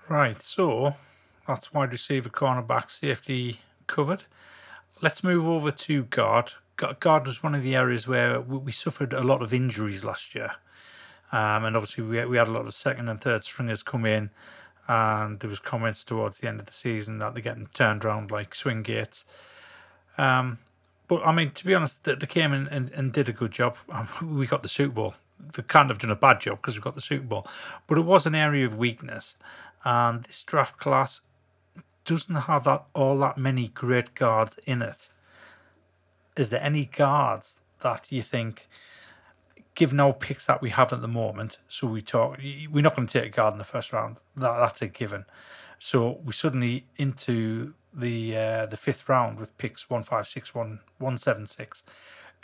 [0.09, 0.95] Right, so
[1.47, 4.23] that's wide receiver, cornerback, safety covered.
[5.01, 6.53] Let's move over to guard.
[6.99, 10.51] Guard was one of the areas where we suffered a lot of injuries last year,
[11.31, 14.29] um, and obviously we we had a lot of second and third stringers come in,
[14.87, 18.31] and there was comments towards the end of the season that they're getting turned around
[18.31, 19.23] like swing gates.
[20.17, 20.59] Um,
[21.07, 23.51] but I mean, to be honest, they, they came in and, and did a good
[23.51, 23.77] job.
[23.89, 25.13] Um, we got the Super Bowl.
[25.39, 27.47] They can't have done a bad job because we got the Super Bowl.
[27.87, 29.35] But it was an area of weakness,
[29.83, 31.21] and this draft class
[32.05, 35.09] doesn't have that all that many great guards in it.
[36.35, 38.67] Is there any guards that you think,
[39.75, 42.39] given our picks that we have at the moment, so we talk,
[42.71, 44.17] we're not going to take a guard in the first round.
[44.35, 45.25] That that's a given.
[45.79, 50.79] So we suddenly into the uh, the fifth round with picks one five six one
[50.99, 51.83] one seven six.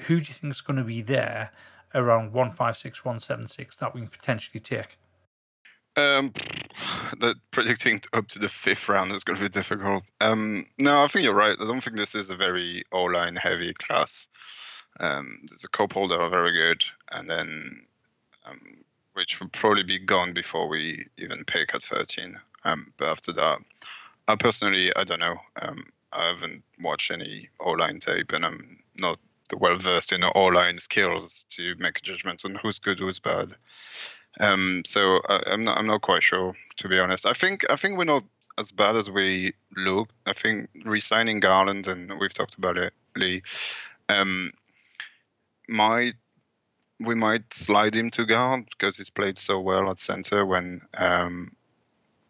[0.02, 1.52] Who do you think is going to be there
[1.93, 4.97] around one five six one seven six that we can potentially take?
[5.98, 6.32] Um,
[7.52, 10.04] predicting up to the fifth round is going to be difficult.
[10.22, 11.58] Um, no, I think you're right.
[11.60, 14.28] I don't think this is a very O-line heavy class.
[15.00, 17.86] Um, there's a couple that are very good, and then
[18.46, 18.62] um,
[19.14, 22.40] which will probably be gone before we even pick at 13.
[22.64, 23.60] Um, but after that,
[24.28, 25.38] I personally, I don't know.
[25.62, 29.20] Um, I haven't watched any O-line tape, and I'm not
[29.58, 33.56] well versed in O-line skills to make a judgment on who's good, who's bad.
[34.39, 37.26] Um, so I, am not, I'm not quite sure, to be honest.
[37.26, 38.23] I think, I think we're not
[38.58, 40.10] as bad as we look.
[40.26, 43.43] I think re-signing Garland, and we've talked about it, Lee,
[44.10, 44.52] um,
[45.67, 46.15] might
[47.00, 51.56] we might slide him to guard because he's played so well at center when um,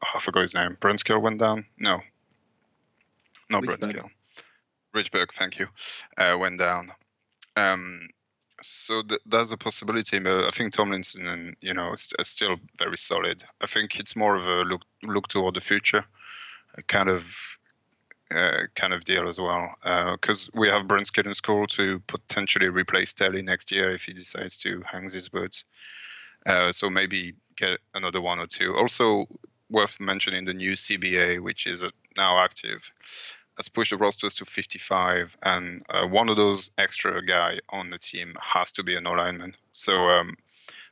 [0.03, 0.77] oh, I forgot his name.
[0.81, 1.65] Brunskill went down.
[1.77, 2.01] No,
[3.49, 4.09] not Brunskill.
[4.95, 5.67] Richburg, thank you.
[6.17, 6.91] Uh, went down.
[7.55, 8.09] Um,
[8.61, 10.19] so th- that's a possibility.
[10.19, 13.43] But I think Tomlinson, and you know, is, is, still very solid.
[13.61, 16.05] I think it's more of a look look toward the future,
[16.87, 17.27] kind of
[18.33, 19.69] uh, kind of deal as well.
[20.13, 24.13] Because uh, we have Brunskill in Skule to potentially replace Telly next year if he
[24.13, 25.63] decides to hang his boots.
[26.45, 28.75] Uh, so maybe get another one or two.
[28.75, 29.27] Also,
[29.69, 32.79] worth mentioning the new CBA, which is uh, now active,
[33.57, 37.97] has pushed the rosters to 55, and uh, one of those extra guy on the
[37.97, 39.55] team has to be a lineman.
[39.73, 40.37] So, um,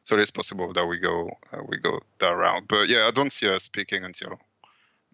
[0.04, 2.64] so it's possible that we go uh, we go that route.
[2.68, 4.40] But yeah, I don't see us picking until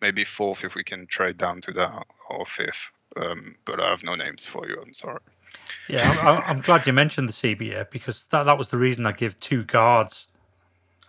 [0.02, 2.90] maybe fourth if we can trade down to that, or fifth.
[3.18, 4.82] Um, but I have no names for you.
[4.82, 5.20] I'm sorry.
[5.90, 9.12] Yeah, I'm, I'm glad you mentioned the CBA because that that was the reason I
[9.12, 10.28] give two guards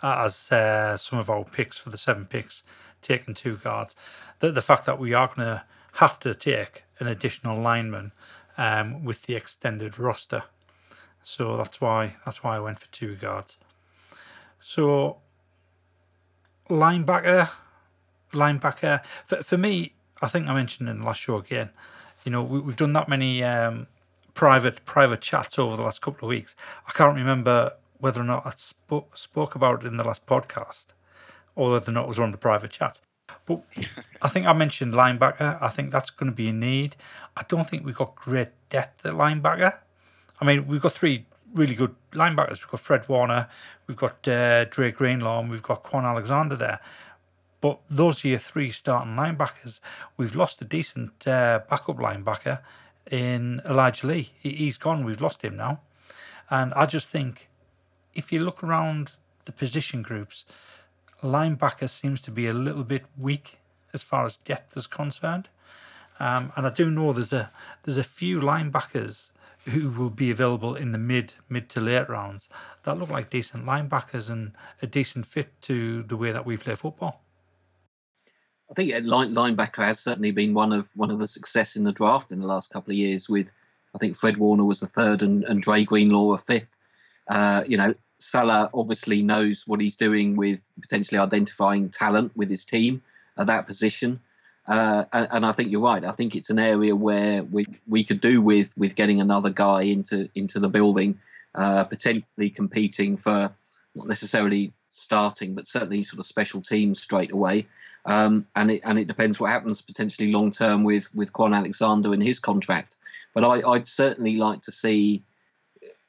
[0.02, 2.64] as uh, some of our picks for the seven picks,
[3.00, 3.94] taking two guards.
[4.40, 8.12] The, the fact that we are going to have to take an additional lineman
[8.56, 10.44] um, with the extended roster.
[11.22, 13.56] So that's why that's why I went for two guards.
[14.60, 15.18] So
[16.68, 17.50] linebacker,
[18.32, 21.70] linebacker for for me, I think I mentioned in the last show again.
[22.24, 23.88] You know, we, have done that many um,
[24.34, 26.54] private private chats over the last couple of weeks.
[26.86, 30.86] I can't remember whether or not I spoke, spoke about it in the last podcast
[31.54, 33.00] or whether or not it was one of the private chats.
[33.46, 33.62] But
[34.20, 35.60] I think I mentioned linebacker.
[35.60, 36.96] I think that's going to be a need.
[37.36, 39.74] I don't think we've got great depth at linebacker.
[40.40, 42.60] I mean, we've got three really good linebackers.
[42.60, 43.48] We've got Fred Warner,
[43.86, 46.80] we've got uh, Drake Greenlaw, and we've got Kwon Alexander there.
[47.60, 49.80] But those are your three starting linebackers.
[50.16, 52.60] We've lost a decent uh, backup linebacker
[53.10, 54.32] in Elijah Lee.
[54.38, 55.04] He's gone.
[55.04, 55.80] We've lost him now.
[56.50, 57.48] And I just think
[58.14, 59.12] if you look around
[59.44, 60.44] the position groups,
[61.22, 63.58] linebacker seems to be a little bit weak
[63.94, 65.48] as far as depth is concerned.
[66.18, 67.50] Um, and I do know there's a
[67.82, 69.30] there's a few linebackers
[69.64, 72.48] who will be available in the mid mid to late rounds
[72.84, 76.74] that look like decent linebackers and a decent fit to the way that we play
[76.74, 77.22] football.
[78.70, 81.92] I think line, linebacker has certainly been one of one of the success in the
[81.92, 83.28] draft in the last couple of years.
[83.28, 83.52] With
[83.94, 86.76] I think Fred Warner was the third and, and Dre Greenlaw a fifth.
[87.28, 92.64] Uh, you know, Saleh obviously knows what he's doing with potentially identifying talent with his
[92.64, 93.02] team
[93.36, 94.20] at that position.
[94.66, 96.04] Uh, and, and, I think you're right.
[96.04, 99.82] I think it's an area where we we could do with with getting another guy
[99.82, 101.18] into into the building,
[101.56, 103.52] uh, potentially competing for
[103.96, 107.66] not necessarily starting, but certainly sort of special teams straight away.
[108.04, 112.12] Um, and it and it depends what happens potentially long term with with Kwon Alexander
[112.12, 112.96] and his contract.
[113.34, 115.24] But I, would certainly like to see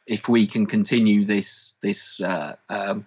[0.05, 3.05] if we can continue this this uh, um,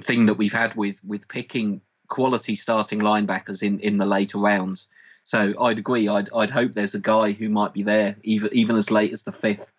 [0.00, 4.88] thing that we've had with with picking quality starting linebackers in, in the later rounds.
[5.24, 6.08] So I'd agree.
[6.08, 9.22] I'd I'd hope there's a guy who might be there even even as late as
[9.22, 9.72] the fifth.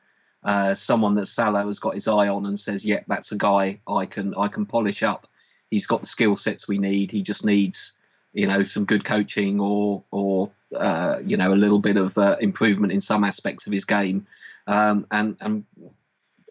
[0.44, 3.38] Uh, someone that Saleh has got his eye on and says, "Yep, yeah, that's a
[3.38, 5.28] guy I can I can polish up.
[5.70, 7.12] He's got the skill sets we need.
[7.12, 7.94] He just needs,
[8.34, 12.36] you know, some good coaching or or uh, you know a little bit of uh,
[12.40, 14.28] improvement in some aspects of his game,
[14.68, 15.66] um, and and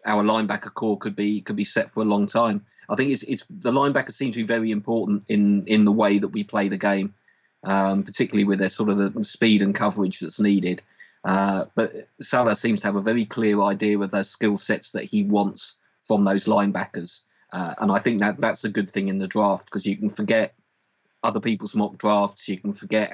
[0.05, 2.65] our linebacker corps could be could be set for a long time.
[2.89, 6.19] I think it's it's the linebackers seem to be very important in in the way
[6.19, 7.13] that we play the game,
[7.63, 10.81] um, particularly with their sort of the speed and coverage that's needed.
[11.23, 15.05] Uh, but Saleh seems to have a very clear idea of the skill sets that
[15.05, 17.21] he wants from those linebackers,
[17.53, 20.09] uh, and I think that that's a good thing in the draft because you can
[20.09, 20.53] forget
[21.23, 22.47] other people's mock drafts.
[22.47, 23.11] You can forget,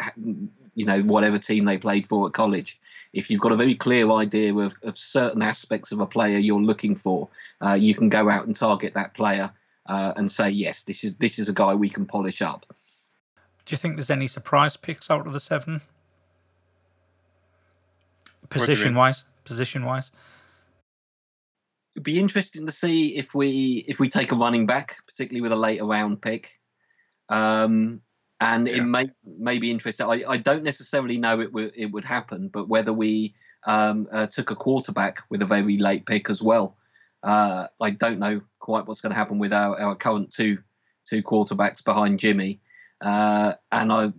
[0.76, 2.80] you know, whatever team they played for at college.
[3.14, 6.62] If you've got a very clear idea of, of certain aspects of a player you're
[6.62, 7.30] looking for,
[7.62, 9.52] uh, you can go out and target that player
[9.88, 12.66] uh, and say, yes, this is this is a guy we can polish up.
[13.66, 15.82] Do you think there's any surprise picks out of the seven?
[18.50, 20.12] Position wise, position wise.
[21.96, 25.52] It'd be interesting to see if we if we take a running back, particularly with
[25.52, 26.59] a later round pick.
[27.30, 28.02] Um,
[28.40, 28.78] and yeah.
[28.78, 30.08] it may may be interesting.
[30.08, 33.34] I, I don't necessarily know it would it would happen, but whether we
[33.66, 36.78] um, uh, took a quarterback with a very late pick as well.
[37.22, 40.60] Uh, I don't know quite what's going to happen with our, our current two
[41.08, 42.62] two quarterbacks behind Jimmy,
[43.02, 44.14] uh, and I,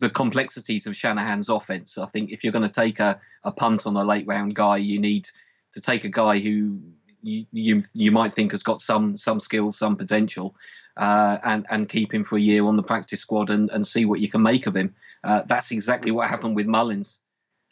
[0.00, 1.98] the complexities of Shanahan's offense.
[1.98, 4.78] I think if you're going to take a, a punt on a late round guy,
[4.78, 5.28] you need
[5.72, 6.80] to take a guy who
[7.22, 10.54] you you, might think has got some some skills, some potential,
[10.96, 14.04] uh, and and keep him for a year on the practice squad and, and see
[14.04, 14.94] what you can make of him.
[15.24, 17.18] Uh, that's exactly what happened with Mullins.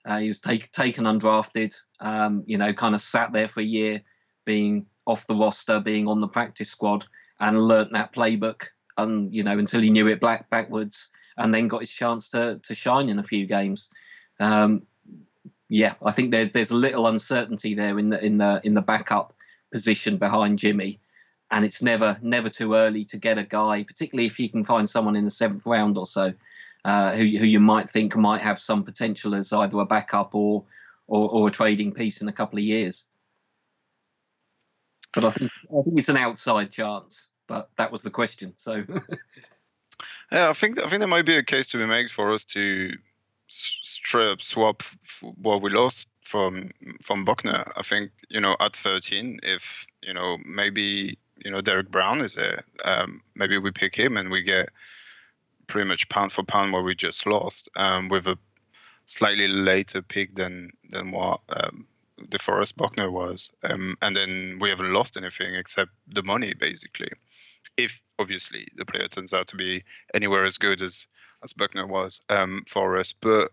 [0.04, 3.64] Uh, he was take, taken undrafted, um, you know, kind of sat there for a
[3.64, 4.00] year,
[4.46, 7.04] being off the roster, being on the practice squad,
[7.38, 11.68] and learnt that playbook, and you know until he knew it black backwards, and then
[11.68, 13.88] got his chance to to shine in a few games.
[14.38, 14.86] Um,
[15.68, 18.82] yeah, I think there's there's a little uncertainty there in the in the in the
[18.82, 19.34] backup
[19.70, 21.00] position behind Jimmy,
[21.50, 24.88] and it's never never too early to get a guy, particularly if you can find
[24.88, 26.33] someone in the seventh round or so,
[26.85, 30.64] uh, who who you might think might have some potential as either a backup or
[31.06, 33.04] or, or a trading piece in a couple of years.
[35.12, 37.28] But I think I think it's an outside chance.
[37.46, 38.52] But that was the question.
[38.54, 38.85] So.
[40.33, 42.44] yeah, I think I think there might be a case to be made for us
[42.44, 42.92] to
[43.48, 44.85] strip swap
[45.37, 46.70] what we lost from
[47.02, 47.72] from Buckner.
[47.76, 52.34] I think you know at 13, if you know maybe you know Derrick Brown is
[52.34, 54.68] there, um, maybe we pick him and we get
[55.66, 58.38] pretty much pound for pound what we just lost um, with a
[59.06, 61.86] slightly later pick than than what um,
[62.28, 67.10] DeForest Buckner was, um, and then we haven't lost anything except the money, basically.
[67.76, 69.82] If obviously the player turns out to be
[70.14, 71.07] anywhere as good as
[71.42, 73.50] as Buckner was um, for us, but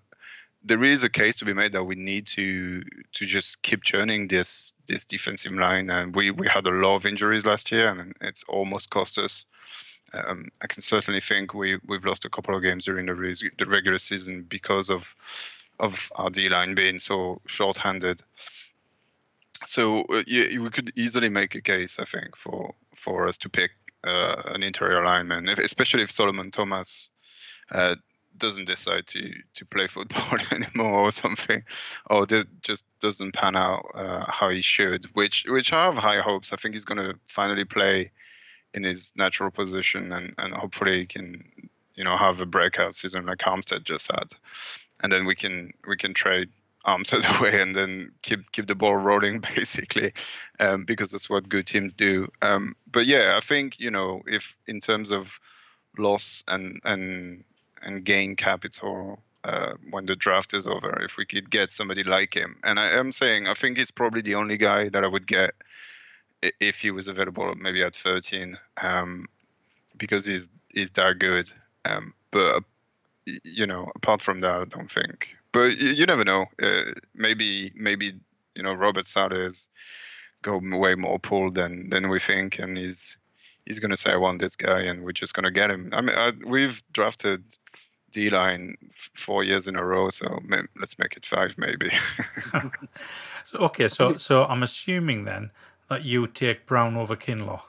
[0.64, 2.84] there is a case to be made that we need to
[3.14, 7.05] to just keep churning this this defensive line, and we we had a lot of
[7.05, 9.45] injuries last year, and it's almost cost us.
[10.14, 13.66] Um, I can certainly think we we've lost a couple of games during the, the
[13.66, 15.16] regular season because of
[15.80, 18.22] of our D line being so short-handed.
[19.66, 23.49] So uh, yeah, we could easily make a case, I think, for for us to
[23.49, 23.72] pick
[24.03, 27.10] uh, an interior lineman, especially if Solomon Thomas
[27.72, 27.95] uh,
[28.38, 31.64] doesn't decide to to play football anymore or something,
[32.10, 35.06] or just doesn't pan out uh, how he should.
[35.14, 36.54] Which which I have high hopes.
[36.54, 38.12] I think he's going to finally play
[38.74, 43.26] in his natural position, and and hopefully he can you know have a breakout season
[43.26, 44.32] like Armstead just had,
[45.02, 46.50] and then we can we can trade
[46.86, 50.14] Armstead away and then keep keep the ball rolling basically,
[50.60, 52.28] um, because that's what good teams do.
[52.42, 55.40] Um, but yeah, I think you know if in terms of
[55.98, 57.44] loss and and
[57.82, 62.34] and gain capital uh, when the draft is over, if we could get somebody like
[62.34, 65.28] him, and I am saying I think he's probably the only guy that I would
[65.28, 65.54] get
[66.42, 69.28] if he was available, maybe at 13, um,
[69.98, 71.50] because he's he's that good.
[71.86, 72.64] Um, but
[73.26, 75.30] you know, apart from that, I don't think.
[75.52, 76.46] But you, you never know.
[76.62, 78.14] Uh, maybe maybe
[78.56, 79.54] you know Robert Saleh
[80.42, 83.18] go way more pulled than than we think, and he's
[83.66, 85.90] he's gonna say I want this guy, and we're just gonna get him.
[85.94, 87.44] I mean, I, we've drafted
[88.12, 88.78] D line
[89.16, 90.39] four years in a row, so
[90.80, 91.91] let's make it five, maybe.
[93.45, 95.51] so okay, so so I'm assuming then
[95.89, 97.62] that you take Brown over Kinlaw.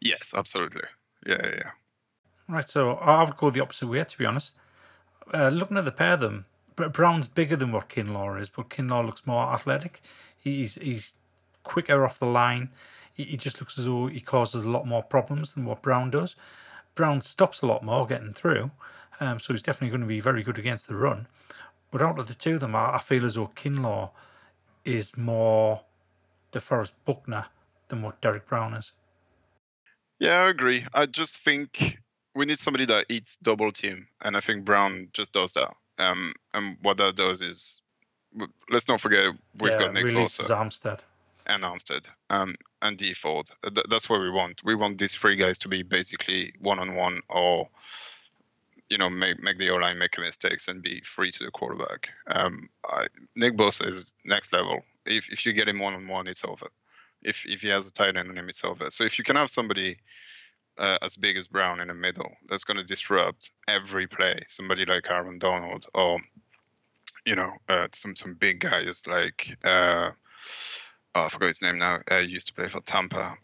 [0.00, 0.84] Yes, absolutely.
[1.26, 1.70] Yeah, yeah.
[2.48, 4.56] Right, so I would go the opposite way, to be honest.
[5.32, 9.04] Uh, looking at the pair of them, Brown's bigger than what Kinlaw is, but Kinlaw
[9.04, 10.00] looks more athletic.
[10.36, 11.14] He's he's
[11.62, 12.70] quicker off the line.
[13.12, 16.10] He, he just looks as though he causes a lot more problems than what Brown
[16.10, 16.36] does.
[16.94, 18.70] Brown stops a lot more getting through,
[19.20, 21.28] um, so he's definitely going to be very good against the run.
[21.90, 24.10] But out of the two of them, I, I feel as though Kinlaw
[24.84, 25.82] is more
[26.52, 27.46] DeForest Buckner
[27.88, 28.92] than what Derrick Brown is.
[30.18, 30.86] Yeah, I agree.
[30.94, 31.98] I just think
[32.34, 35.72] we need somebody that eats double team, and I think Brown just does that.
[35.98, 37.80] Um, and what that does is,
[38.70, 41.00] let's not forget we've yeah, got Nick Bosa Armstead
[41.46, 43.50] and Armstead, um, and Ford.
[43.88, 44.60] That's what we want.
[44.64, 47.68] We want these three guys to be basically one on one, or
[48.90, 52.08] you know, make make the O line make mistakes and be free to the quarterback.
[52.26, 54.80] Um, I, Nick Bosa is next level.
[55.06, 56.66] If if you get him one on one, it's over.
[57.22, 58.90] If if he has a tight end on him, it's over.
[58.90, 59.96] So if you can have somebody
[60.76, 64.84] uh, as big as Brown in the middle that's going to disrupt every play, somebody
[64.84, 66.18] like Aaron Donald or
[67.24, 70.10] you know uh, some some big guys like uh,
[71.14, 72.00] oh, I forgot his name now.
[72.10, 73.36] Uh, he used to play for Tampa.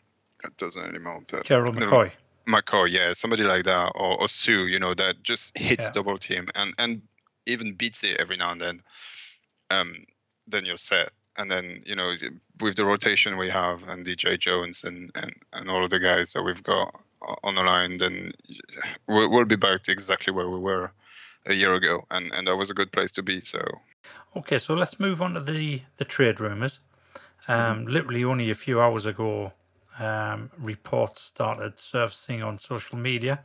[0.45, 1.23] It doesn't anymore.
[1.29, 2.11] But, Gerald McCoy.
[2.49, 5.91] McCoy, yeah, somebody like that, or, or Suh, you know, that just hits yeah.
[5.93, 7.03] double team and and
[7.47, 8.83] even beats it every now and then.
[9.71, 10.07] Um,
[10.49, 12.15] then you're set and then you know
[12.61, 16.33] with the rotation we have and DJ Jones and and, and all of the guys
[16.33, 16.95] that we've got
[17.43, 18.33] on the line, then
[19.09, 20.93] we'll, we'll be back to exactly where we were
[21.47, 23.41] a year ago, and and that was a good place to be.
[23.41, 23.61] So,
[24.37, 26.81] okay, so let's move on to the the trade rumors.
[27.49, 27.91] Um, mm-hmm.
[27.91, 29.53] literally only a few hours ago,
[29.99, 33.41] um, reports started surfacing on social media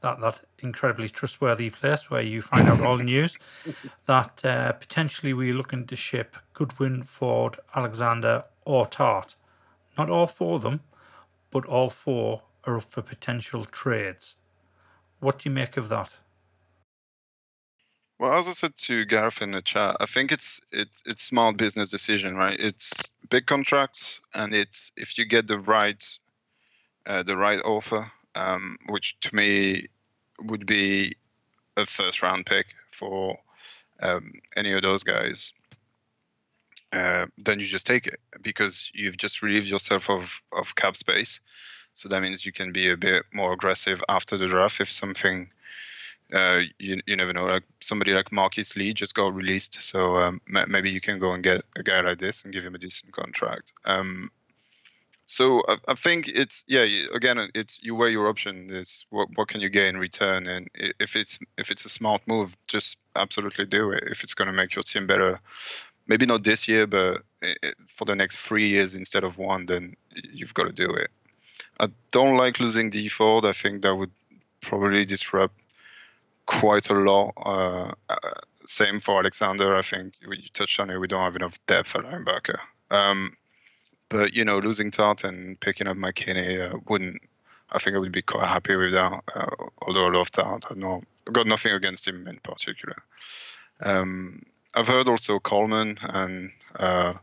[0.00, 3.38] that that incredibly trustworthy place where you find out all the news
[4.06, 9.34] that uh, potentially we're looking to ship Goodwin, Ford, Alexander, or Tartt.
[9.96, 10.80] Not all four of them,
[11.50, 14.36] but all four are up for potential trades.
[15.20, 16.10] What do you make of that?
[18.18, 21.56] Well, as I said to Gareth in the chat, I think it's it's it's smart
[21.56, 22.58] business decision, right?
[22.58, 22.92] It's
[23.30, 26.02] big contracts, and it's if you get the right
[27.06, 29.88] uh, the right offer, um, which to me
[30.40, 31.16] would be
[31.76, 33.38] a first round pick for
[34.00, 35.52] um, any of those guys,
[36.92, 41.40] uh, then you just take it because you've just relieved yourself of of cap space.
[41.94, 45.48] So that means you can be a bit more aggressive after the draft if something
[46.34, 47.44] uh, you, you never know.
[47.44, 51.44] Like somebody like Marquise Lee just got released, so um, maybe you can go and
[51.44, 53.72] get a guy like this and give him a decent contract.
[53.84, 54.30] Um,
[55.26, 56.84] so I, I, think it's yeah.
[57.14, 58.70] Again, it's you weigh your option.
[58.70, 62.20] Is what what can you get in return, and if it's if it's a smart
[62.26, 64.04] move, just absolutely do it.
[64.08, 65.38] If it's going to make your team better,
[66.08, 67.22] maybe not this year, but
[67.88, 69.94] for the next three years instead of one, then
[70.32, 71.10] you've got to do it.
[71.78, 73.44] I don't like losing Dee Ford.
[73.44, 74.12] I think that would
[74.60, 75.54] probably disrupt
[76.46, 77.32] quite a lot.
[77.36, 78.30] Uh, uh,
[78.66, 79.76] same for Alexander.
[79.76, 80.98] I think you touched on it.
[80.98, 82.58] We don't have enough depth at linebacker.
[82.90, 83.36] Um,
[84.08, 87.20] but you know, losing Tartt and picking up McKinney uh, wouldn't.
[87.70, 89.22] I think I would be quite happy with that.
[89.34, 89.46] Uh,
[89.82, 92.96] although I love Tartt, I know got nothing against him in particular.
[93.80, 97.14] Um, I've heard also Coleman and uh,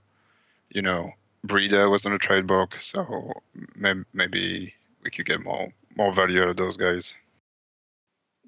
[0.70, 1.12] you know
[1.46, 3.34] Breida was on a trade block, so
[3.76, 7.14] maybe we could get more more value out of those guys.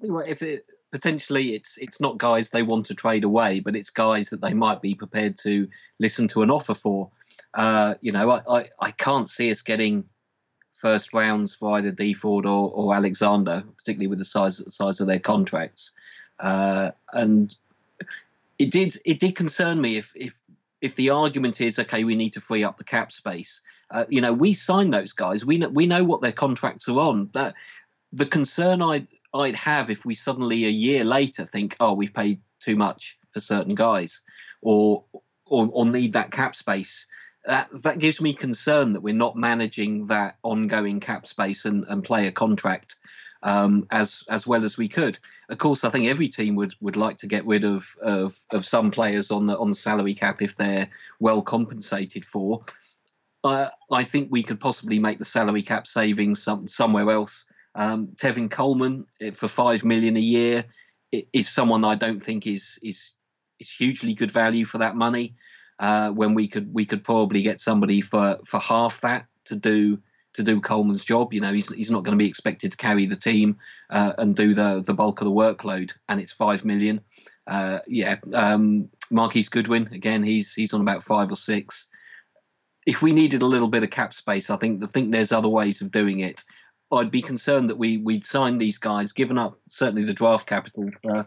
[0.02, 4.30] If it potentially it's it's not guys they want to trade away, but it's guys
[4.30, 5.68] that they might be prepared to
[5.98, 7.10] listen to an offer for.
[7.54, 10.04] Uh, you know, I, I, I can't see us getting
[10.74, 15.06] first rounds for either Dee Ford or, or Alexander, particularly with the size size of
[15.06, 15.92] their contracts.
[16.38, 17.56] Uh, and
[18.58, 20.40] it did it did concern me if if
[20.80, 23.62] if the argument is okay, we need to free up the cap space.
[23.90, 25.44] Uh, you know, we sign those guys.
[25.44, 27.30] We know, we know what their contracts are on.
[27.32, 27.54] That
[28.12, 32.40] the concern I'd I'd have if we suddenly a year later think, oh, we've paid
[32.60, 34.22] too much for certain guys,
[34.62, 35.04] or
[35.46, 37.06] or, or need that cap space.
[37.44, 42.02] That that gives me concern that we're not managing that ongoing cap space and, and
[42.02, 42.96] player contract
[43.44, 45.18] um, as as well as we could.
[45.48, 48.66] Of course, I think every team would would like to get rid of of, of
[48.66, 52.62] some players on the on the salary cap if they're well compensated for.
[53.44, 57.44] Uh, I think we could possibly make the salary cap savings some, somewhere else.
[57.74, 60.64] Um, Tevin Coleman eh, for five million a year
[61.32, 63.12] is someone I don't think is is
[63.60, 65.34] is hugely good value for that money.
[65.80, 69.98] Uh, when we could we could probably get somebody for for half that to do
[70.34, 71.32] to do Coleman's job.
[71.32, 73.56] You know, he's he's not going to be expected to carry the team
[73.90, 77.00] uh, and do the the bulk of the workload, and it's five million.
[77.46, 80.22] Uh, yeah, um, Marquise Goodwin again.
[80.22, 81.88] He's he's on about five or six.
[82.86, 85.48] If we needed a little bit of cap space, I think I think there's other
[85.48, 86.44] ways of doing it.
[86.94, 90.90] I'd be concerned that we we'd sign these guys, given up certainly the draft capital
[91.02, 91.26] for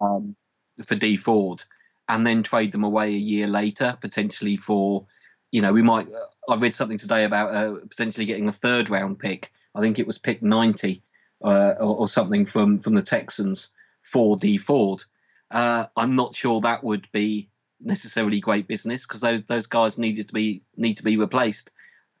[0.00, 0.36] um,
[0.84, 1.62] for Dee Ford,
[2.08, 5.06] and then trade them away a year later, potentially for
[5.52, 6.08] you know, we might.
[6.48, 9.52] I read something today about uh, potentially getting a third round pick.
[9.74, 11.02] I think it was pick 90
[11.44, 13.68] uh, or, or, something from from the Texans
[14.02, 15.04] for Dee Ford.
[15.50, 20.28] Uh, I'm not sure that would be necessarily great business because those those guys needed
[20.28, 21.70] to be need to be replaced.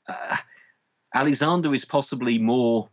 [0.06, 0.36] Uh,
[1.14, 2.88] Alexander is possibly more,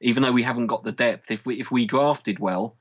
[0.00, 1.30] even though we haven't got the depth.
[1.30, 2.76] If we if we drafted well,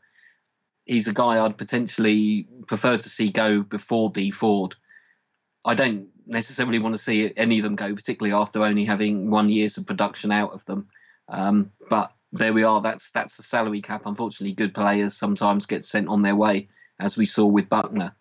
[0.85, 4.75] he's a guy I'd potentially prefer to see go before Dee Ford.
[5.65, 9.49] I don't necessarily want to see any of them go, particularly after only having one
[9.49, 10.87] year's of production out of them.
[11.29, 12.81] Um, but there we are.
[12.81, 14.03] That's that's the salary cap.
[14.05, 16.69] Unfortunately, good players sometimes get sent on their way,
[16.99, 18.15] as we saw with Buckner.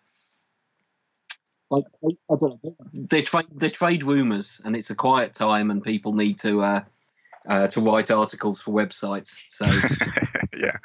[1.71, 2.75] I, I, I don't know.
[2.93, 6.81] They're trade they're trade rumors, and it's a quiet time, and people need to uh,
[7.47, 9.41] uh, to write articles for websites.
[9.47, 9.65] So
[10.57, 10.77] yeah,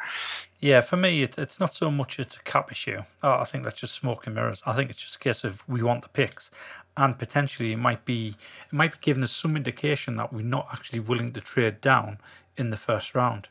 [0.61, 0.81] yeah.
[0.81, 3.03] For me, it, it's not so much it's a cap issue.
[3.23, 4.63] Oh, I think that's just smoke and mirrors.
[4.67, 6.51] I think it's just a case of we want the picks,
[6.97, 10.69] and potentially it might be it might be giving us some indication that we're not
[10.73, 12.19] actually willing to trade down
[12.57, 13.49] in the first round.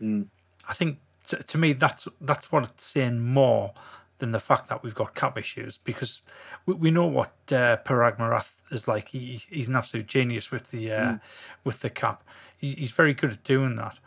[0.00, 0.26] Mm.
[0.68, 0.98] I think
[1.28, 3.72] to, to me that's that's what it's saying more
[4.20, 6.20] than the fact that we've got cap issues because
[6.66, 9.08] we, we know what uh, Paraag Marathe is like.
[9.08, 11.20] He, he's an absolute genius with the uh, mm.
[11.64, 12.22] with the cap.
[12.56, 13.98] He, he's very good at doing that.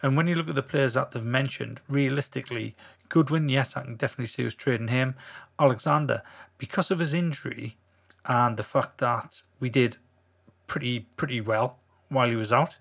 [0.00, 2.76] And when you look at the players that they've mentioned, realistically,
[3.08, 5.16] Goodwin, yes, I can definitely see us trading him.
[5.58, 6.22] Alexander,
[6.56, 7.76] because of his injury
[8.26, 9.96] and the fact that we did
[10.66, 11.78] pretty pretty well
[12.08, 12.76] while he was out,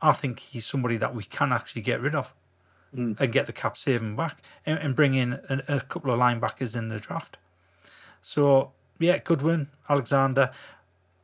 [0.00, 2.34] I think he's somebody that we can actually get rid of
[2.94, 3.18] mm.
[3.18, 6.76] and get the cap saving back and, and bring in a, a, couple of linebackers
[6.76, 7.36] in the draft.
[8.22, 10.50] So yeah, Goodwin, Alexander.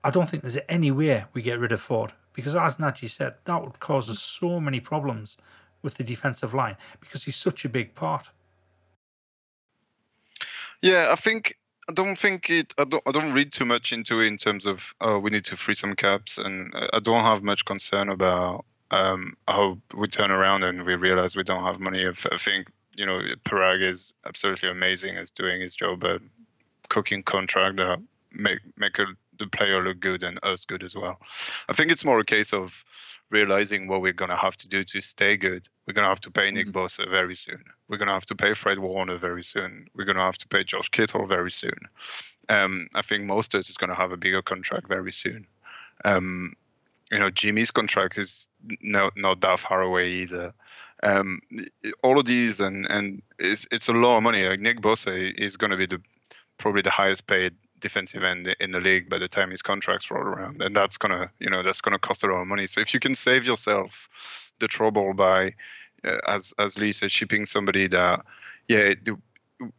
[0.02, 3.34] I don't think there's any way we get rid of Ford because, as Najee said,
[3.44, 5.36] that would cause us so many problems
[5.82, 8.28] with the defensive line because he's such a big part.
[10.82, 11.58] Yeah, I think
[11.88, 12.72] I don't think it.
[12.78, 13.02] I don't.
[13.06, 15.74] I don't read too much into it in terms of oh, we need to free
[15.74, 20.84] some caps, and I don't have much concern about um, how we turn around and
[20.84, 22.06] we realize we don't have money.
[22.06, 26.20] I think you know Paraag is absolutely amazing as doing his job, but
[26.88, 28.00] cooking contract that
[28.32, 29.06] make make a,
[29.38, 31.18] the player look good and us good as well.
[31.68, 32.84] I think it's more a case of
[33.30, 35.68] realizing what we're gonna have to do to stay good.
[35.86, 36.78] We're gonna have to pay Nick mm-hmm.
[36.78, 37.62] Bosa very soon.
[37.88, 39.86] We're gonna have to pay Fred Warner very soon.
[39.94, 41.78] We're gonna have to pay Josh Kittle very soon.
[42.48, 45.46] Um, I think Mostert is gonna have a bigger contract very soon.
[46.04, 46.54] Um,
[47.10, 48.48] you know Jimmy's contract is
[48.82, 50.52] not not that far away either.
[51.02, 51.40] Um,
[52.02, 54.44] all of these and and it's it's a lot of money.
[54.44, 56.00] Like Nick Bosa is going to be the
[56.58, 60.22] probably the highest paid defensive end in the league by the time his contracts roll
[60.22, 62.66] around, and that's gonna you know that's gonna cost a lot of money.
[62.66, 64.08] So if you can save yourself
[64.60, 65.54] the trouble by
[66.04, 68.24] uh, as as Lee said, shipping somebody that
[68.68, 68.94] yeah.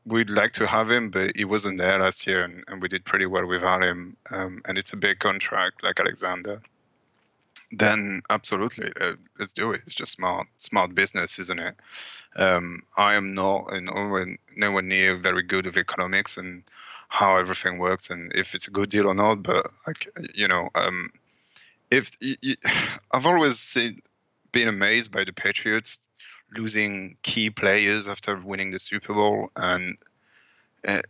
[0.05, 3.05] we'd like to have him, but he wasn't there last year, and, and we did
[3.05, 4.15] pretty well without him.
[4.29, 6.61] Um, and it's a big contract, like Alexander
[7.71, 9.81] then absolutely uh, let's do it.
[9.85, 11.75] It's just smart smart business isn't it?
[12.35, 16.63] Um, i am not and nowhere, nowhere near very good of economics and
[17.09, 20.69] how everything works and if it's a good deal or not but like you know
[20.75, 21.11] um,
[21.91, 22.55] if you
[23.11, 24.01] i've always seen,
[24.53, 25.99] been amazed by the patriots
[26.55, 29.97] losing key players after winning the super bowl and
[30.87, 31.01] uh,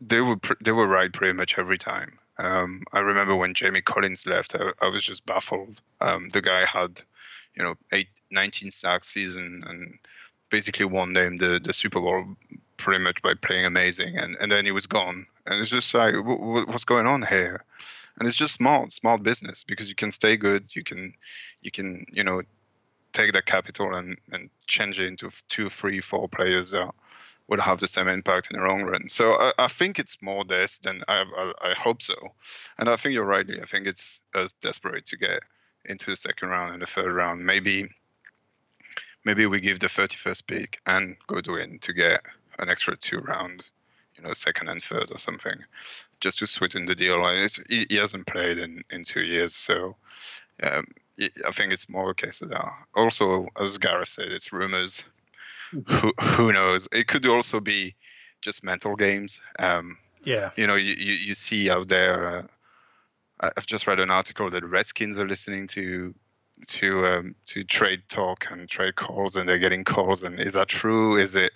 [0.00, 4.26] they were they were right pretty much every time Um, I remember when Jamie Collins
[4.26, 5.80] left, I, I was just baffled.
[6.00, 7.00] Um, the guy had,
[7.54, 9.98] you know, eight, 19 sack season and
[10.50, 12.24] basically won them the, the Super Bowl
[12.76, 15.26] pretty much by playing amazing, and, and then he was gone.
[15.46, 17.64] And it's just like, what's going on here?
[18.18, 21.14] And it's just smart, smart business because you can stay good, you can,
[21.60, 22.42] you can, you know,
[23.12, 26.90] take that capital and, and change it into two, three, four players that
[27.48, 29.08] would have the same impact in the long run.
[29.08, 32.14] So I, I think it's more this than I, I, I, hope so.
[32.78, 33.46] And I think you're right.
[33.60, 35.40] I think it's as desperate to get
[35.86, 37.44] into the second round and the third round.
[37.44, 37.88] Maybe
[39.24, 42.22] maybe we give the 31st pick and go to in to get
[42.58, 43.64] an extra two round,
[44.16, 45.58] you know, second and third or something,
[46.20, 47.26] just to sweeten the deal.
[47.28, 49.96] It's, he, hasn't played in, in two years, so
[50.62, 50.86] um,
[51.20, 52.72] I think it's more a case of that.
[52.94, 55.04] Also, as Gareth said, it's rumors.
[55.70, 56.88] Who, who knows?
[56.92, 57.94] It could also be
[58.40, 59.38] just mental games.
[59.58, 60.50] Um, yeah.
[60.56, 62.38] You know, you, you, you see out there.
[63.40, 66.14] Uh, I've just read an article that Redskins are listening to
[66.66, 70.22] to um, to trade talk and trade calls, and they're getting calls.
[70.22, 71.16] And is that true?
[71.16, 71.52] Is it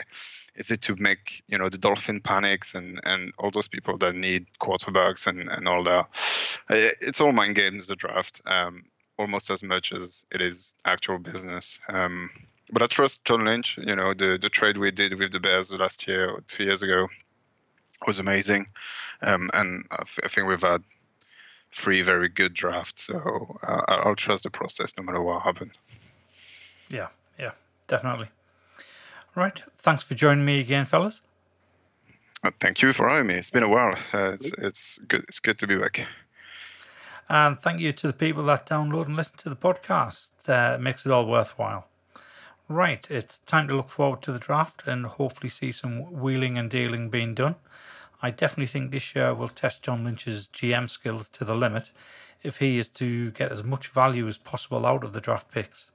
[0.55, 4.15] is it to make you know the dolphin panics and and all those people that
[4.15, 6.07] need quarterbacks and and all that?
[6.69, 7.87] It's all mind games.
[7.87, 8.85] The draft, um,
[9.19, 11.81] almost as much as it is actual business.
[11.89, 12.31] Um,
[12.73, 13.79] but I trust John Lynch.
[13.79, 16.83] You know the the trade we did with the Bears last year or two years
[16.83, 17.09] ago
[18.07, 18.67] was amazing,
[19.21, 20.83] um, and I, th- I think we've had
[21.71, 23.05] three very good drafts.
[23.07, 25.73] So uh, I'll trust the process no matter what happens.
[26.89, 27.09] Yeah,
[27.39, 27.53] yeah,
[27.87, 28.29] definitely.
[29.35, 29.63] Right.
[29.79, 31.23] Thanks for joining me again, fellas.
[32.45, 33.35] Uh, thank you for having me.
[33.35, 33.97] It's been a while.
[34.13, 35.25] Uh, it's, it's good.
[35.29, 36.07] It's good to be back.
[37.29, 40.31] And thank you to the people that download and listen to the podcast.
[40.47, 41.87] Uh, it makes it all worthwhile.
[42.69, 46.71] Right, it's time to look forward to the draft and hopefully see some wheeling and
[46.71, 47.57] dealing being done.
[48.23, 51.91] I definitely think this year will test John Lynch's GM skills to the limit
[52.43, 55.91] if he is to get as much value as possible out of the draft picks.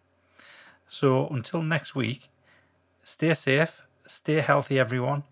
[0.89, 2.29] So until next week,
[3.03, 5.23] stay safe, stay healthy, everyone,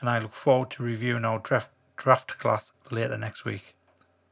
[0.00, 3.74] and I look forward to reviewing our draft, draft class later next week.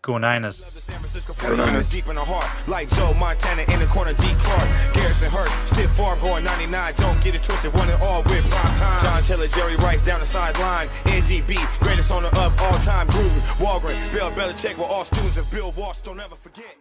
[0.08, 0.88] Go Niners.
[1.36, 1.90] Go Niners.
[1.90, 4.24] Deep in the heart, like Joe Montana in the corner, D.
[4.38, 4.94] Clark.
[4.94, 6.94] Garrison Hearst, stiff farm going 99.
[6.96, 9.02] Don't get it twisted, one and all with prime time.
[9.02, 10.88] John Taylor, Jerry Rice down the sideline.
[11.04, 13.06] NDB, greatest owner of all time.
[13.08, 16.00] Gruden, Holmgren, Bill Belichick, were all students of Bill Walsh.
[16.00, 16.78] Don't ever forget.